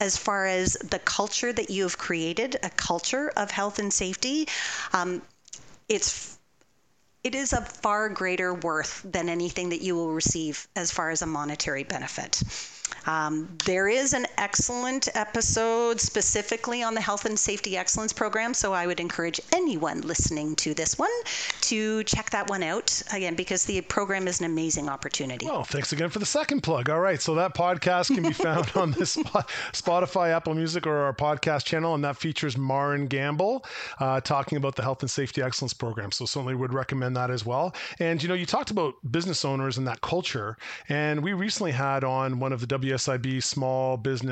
as 0.00 0.16
far 0.16 0.46
as 0.46 0.74
the 0.74 0.98
culture 1.00 1.52
that 1.52 1.70
you 1.70 1.82
have 1.82 1.98
created, 1.98 2.56
a 2.62 2.70
culture 2.70 3.32
of 3.36 3.50
health 3.50 3.78
and 3.78 3.92
safety, 3.92 4.46
um, 4.92 5.22
it's 5.88 6.38
it 7.24 7.34
is 7.34 7.52
of 7.52 7.68
far 7.68 8.08
greater 8.08 8.54
worth 8.54 9.02
than 9.04 9.28
anything 9.28 9.70
that 9.70 9.82
you 9.82 9.96
will 9.96 10.12
receive 10.12 10.68
as 10.76 10.90
far 10.92 11.10
as 11.10 11.20
a 11.20 11.26
monetary 11.26 11.82
benefit. 11.82 12.42
Um, 13.06 13.48
there 13.64 13.88
is 13.88 14.12
an 14.12 14.26
excellent 14.38 15.08
episode 15.14 16.00
specifically 16.00 16.82
on 16.82 16.94
the 16.94 17.00
Health 17.00 17.24
and 17.24 17.36
Safety 17.36 17.76
Excellence 17.76 18.12
Program, 18.12 18.54
so 18.54 18.72
I 18.72 18.86
would 18.86 19.00
encourage 19.00 19.40
anyone 19.52 20.00
listening 20.02 20.54
to 20.56 20.74
this 20.74 20.96
one 20.96 21.10
to 21.62 22.04
check 22.04 22.30
that 22.30 22.48
one 22.48 22.62
out 22.62 23.02
again 23.12 23.34
because 23.34 23.64
the 23.64 23.80
program 23.80 24.28
is 24.28 24.38
an 24.38 24.46
amazing 24.46 24.88
opportunity. 24.88 25.44
Well, 25.44 25.64
thanks 25.64 25.92
again 25.92 26.08
for 26.08 26.20
the 26.20 26.26
second 26.26 26.62
plug. 26.62 26.88
All 26.88 27.00
right, 27.00 27.20
so 27.20 27.34
that 27.34 27.54
podcast 27.54 28.14
can 28.14 28.22
be 28.22 28.32
found 28.32 28.70
on 28.76 28.92
this 28.92 29.16
Spotify, 29.72 30.30
Apple 30.30 30.54
Music, 30.54 30.86
or 30.86 30.96
our 30.96 31.12
podcast 31.12 31.64
channel, 31.64 31.96
and 31.96 32.04
that 32.04 32.16
features 32.16 32.56
Marin 32.56 33.08
Gamble 33.08 33.66
uh, 33.98 34.20
talking 34.20 34.56
about 34.56 34.76
the 34.76 34.82
Health 34.82 35.02
and 35.02 35.10
Safety 35.10 35.42
Excellence 35.42 35.74
Program. 35.74 36.12
So 36.12 36.24
certainly 36.24 36.54
would 36.54 36.72
recommend 36.72 37.16
that 37.16 37.32
as 37.32 37.44
well. 37.44 37.74
And 37.98 38.22
you 38.22 38.28
know, 38.28 38.34
you 38.34 38.46
talked 38.46 38.70
about 38.70 38.94
business 39.10 39.44
owners 39.44 39.78
and 39.78 39.86
that 39.88 40.00
culture, 40.00 40.56
and 40.88 41.24
we 41.24 41.32
recently 41.32 41.72
had 41.72 42.04
on 42.04 42.38
one 42.38 42.52
of 42.52 42.60
the 42.60 42.78
WSIB 42.78 43.42
small 43.42 43.96
business 43.96 44.27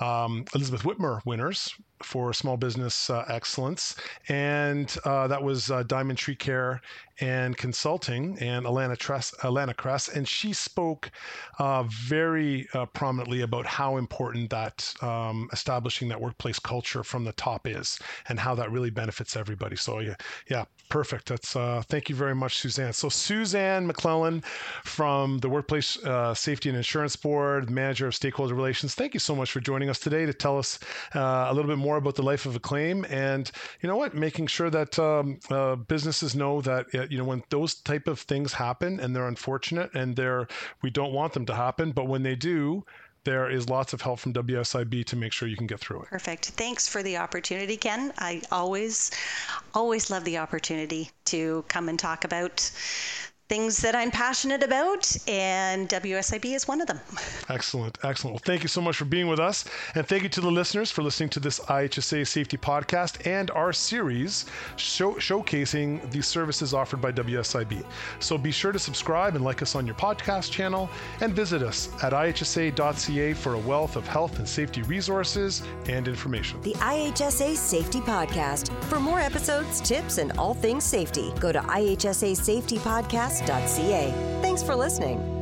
um, 0.00 0.44
Elizabeth 0.54 0.82
Witmer 0.82 1.20
winners 1.24 1.74
for 2.02 2.32
small 2.32 2.56
business 2.56 3.10
uh, 3.10 3.24
excellence, 3.28 3.96
and 4.28 4.96
uh, 5.04 5.26
that 5.28 5.42
was 5.42 5.70
uh, 5.70 5.82
Diamond 5.84 6.18
Tree 6.18 6.36
Care 6.36 6.80
and 7.20 7.56
Consulting 7.56 8.36
and 8.40 8.66
Alana, 8.66 8.96
Tress, 8.96 9.34
Alana 9.40 9.74
Kress, 9.74 10.08
and 10.08 10.28
she 10.28 10.52
spoke 10.52 11.10
uh, 11.58 11.84
very 11.84 12.68
uh, 12.74 12.84
prominently 12.86 13.40
about 13.40 13.64
how 13.64 13.96
important 13.96 14.50
that 14.50 14.92
um, 15.00 15.48
establishing 15.52 16.08
that 16.08 16.20
workplace 16.20 16.58
culture 16.58 17.02
from 17.02 17.24
the 17.24 17.32
top 17.32 17.66
is, 17.66 17.98
and 18.28 18.38
how 18.38 18.54
that 18.54 18.70
really 18.70 18.90
benefits 18.90 19.34
everybody. 19.34 19.76
So 19.76 20.00
yeah, 20.00 20.14
yeah, 20.50 20.64
perfect. 20.90 21.28
That's 21.28 21.56
uh, 21.56 21.82
thank 21.88 22.10
you 22.10 22.14
very 22.14 22.34
much, 22.34 22.58
Suzanne. 22.58 22.92
So 22.92 23.08
Suzanne 23.08 23.90
McClelland 23.90 24.44
from 24.84 25.38
the 25.38 25.48
Workplace 25.48 25.96
Safety 26.34 26.68
and 26.68 26.76
Insurance 26.76 27.16
Board, 27.16 27.70
manager 27.70 28.08
of 28.08 28.14
stakeholder 28.14 28.54
relations. 28.54 28.94
Thank 28.94 29.14
you 29.14 29.20
so 29.20 29.34
much 29.34 29.50
for 29.50 29.60
joining 29.60 29.88
us 29.88 29.98
today 29.98 30.26
to 30.26 30.34
tell 30.34 30.58
us 30.58 30.78
a 31.14 31.52
little 31.54 31.70
bit 31.70 31.78
more 31.78 31.85
more 31.86 31.96
about 31.98 32.16
the 32.16 32.22
life 32.32 32.46
of 32.46 32.56
a 32.56 32.60
claim, 32.70 33.06
and 33.08 33.50
you 33.80 33.88
know 33.88 33.96
what, 33.96 34.14
making 34.14 34.46
sure 34.48 34.70
that 34.70 34.98
um, 34.98 35.38
uh, 35.50 35.76
businesses 35.76 36.34
know 36.34 36.60
that 36.62 36.86
uh, 36.94 37.06
you 37.10 37.18
know 37.18 37.28
when 37.32 37.42
those 37.50 37.74
type 37.90 38.06
of 38.08 38.18
things 38.18 38.52
happen 38.52 38.98
and 39.00 39.14
they're 39.14 39.28
unfortunate 39.28 39.90
and 39.94 40.16
they're 40.16 40.48
we 40.82 40.90
don't 40.90 41.12
want 41.12 41.32
them 41.32 41.46
to 41.46 41.54
happen, 41.54 41.92
but 41.92 42.08
when 42.08 42.22
they 42.22 42.34
do, 42.34 42.84
there 43.26 43.50
is 43.50 43.68
lots 43.68 43.92
of 43.92 44.00
help 44.00 44.18
from 44.20 44.32
WSIB 44.32 45.04
to 45.04 45.16
make 45.16 45.32
sure 45.32 45.48
you 45.48 45.56
can 45.56 45.66
get 45.66 45.80
through 45.80 46.00
it. 46.02 46.08
Perfect. 46.08 46.46
Thanks 46.62 46.88
for 46.88 47.02
the 47.02 47.16
opportunity, 47.18 47.76
Ken. 47.76 48.12
I 48.18 48.40
always, 48.52 49.10
always 49.74 50.10
love 50.10 50.24
the 50.24 50.38
opportunity 50.38 51.10
to 51.26 51.64
come 51.68 51.88
and 51.88 51.98
talk 51.98 52.24
about 52.24 52.70
things 53.48 53.78
that 53.78 53.94
I'm 53.94 54.10
passionate 54.10 54.64
about, 54.64 55.16
and 55.28 55.88
WSIB 55.88 56.46
is 56.46 56.66
one 56.66 56.80
of 56.80 56.88
them. 56.88 57.00
Excellent, 57.48 57.96
excellent. 58.02 58.34
Well, 58.34 58.42
thank 58.44 58.62
you 58.62 58.68
so 58.68 58.80
much 58.80 58.96
for 58.96 59.04
being 59.04 59.28
with 59.28 59.38
us, 59.38 59.64
and 59.94 60.06
thank 60.06 60.24
you 60.24 60.28
to 60.30 60.40
the 60.40 60.50
listeners 60.50 60.90
for 60.90 61.02
listening 61.02 61.28
to 61.30 61.40
this 61.40 61.60
IHSA 61.60 62.26
Safety 62.26 62.56
Podcast 62.56 63.24
and 63.24 63.50
our 63.52 63.72
series 63.72 64.46
show, 64.74 65.12
showcasing 65.12 66.10
the 66.10 66.20
services 66.20 66.74
offered 66.74 67.00
by 67.00 67.12
WSIB. 67.12 67.84
So 68.18 68.36
be 68.36 68.50
sure 68.50 68.72
to 68.72 68.80
subscribe 68.80 69.36
and 69.36 69.44
like 69.44 69.62
us 69.62 69.76
on 69.76 69.86
your 69.86 69.94
podcast 69.94 70.50
channel, 70.50 70.90
and 71.20 71.32
visit 71.32 71.62
us 71.62 71.88
at 72.02 72.12
ihsa.ca 72.12 73.32
for 73.34 73.54
a 73.54 73.58
wealth 73.60 73.94
of 73.94 74.08
health 74.08 74.38
and 74.38 74.48
safety 74.48 74.82
resources 74.82 75.62
and 75.88 76.08
information. 76.08 76.60
The 76.62 76.74
IHSA 76.74 77.56
Safety 77.56 78.00
Podcast. 78.00 78.72
For 78.84 78.98
more 78.98 79.20
episodes, 79.20 79.80
tips, 79.80 80.18
and 80.18 80.32
all 80.32 80.54
things 80.54 80.82
safety, 80.82 81.32
go 81.38 81.52
to 81.52 81.60
IHSA 81.60 82.36
Safety 82.36 82.78
Podcast 82.78 83.35
Thanks 84.42 84.62
for 84.62 84.74
listening. 84.74 85.36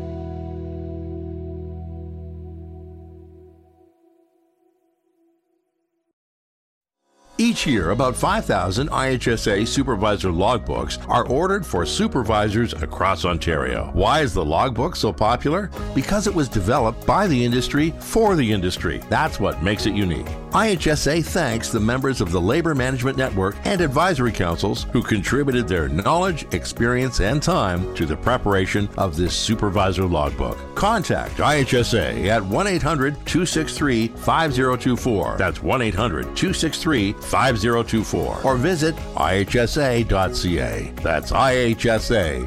Each 7.37 7.67
year, 7.67 7.91
about 7.91 8.15
5,000 8.15 8.91
IHSA 8.91 9.67
supervisor 9.67 10.29
logbooks 10.29 11.05
are 11.09 11.27
ordered 11.27 11.67
for 11.67 11.85
supervisors 11.85 12.73
across 12.75 13.25
Ontario. 13.25 13.91
Why 13.93 14.21
is 14.21 14.33
the 14.33 14.45
logbook 14.45 14.95
so 14.95 15.13
popular? 15.13 15.69
Because 15.97 16.29
it 16.29 16.35
was 16.35 16.49
developed 16.49 17.05
by 17.05 17.27
the 17.27 17.45
industry 17.45 17.91
for 17.99 18.37
the 18.37 18.53
industry. 18.53 19.03
That's 19.09 19.41
what 19.41 19.65
makes 19.65 19.87
it 19.87 19.95
unique. 19.95 20.29
IHSA 20.55 21.25
thanks 21.25 21.71
the 21.71 21.81
members 21.81 22.21
of 22.21 22.31
the 22.31 22.41
Labor 22.41 22.77
Management 22.77 23.19
Network 23.19 23.57
and 23.65 23.81
advisory 23.81 24.31
councils 24.31 24.85
who 24.93 25.03
contributed 25.03 25.67
their 25.67 25.89
knowledge, 25.89 26.47
experience, 26.55 27.19
and 27.19 27.43
time 27.43 27.93
to 27.97 28.07
the 28.07 28.17
preparation 28.17 28.89
of 28.97 29.17
this 29.17 29.35
supervisor 29.35 30.05
logbook. 30.05 30.57
Contact 30.77 31.39
IHSA 31.39 32.27
at 32.29 32.45
1 32.45 32.67
800 32.69 33.15
263 33.27 34.07
5024. 34.07 35.37
That's 35.39 35.61
1 35.61 35.83
800 35.83 36.23
263 36.23 37.15
5024 37.15 38.43
or 38.45 38.57
visit 38.57 38.95
ihsa.ca. 38.95 40.93
That's 41.03 41.33
ihsa.ca. 41.33 42.45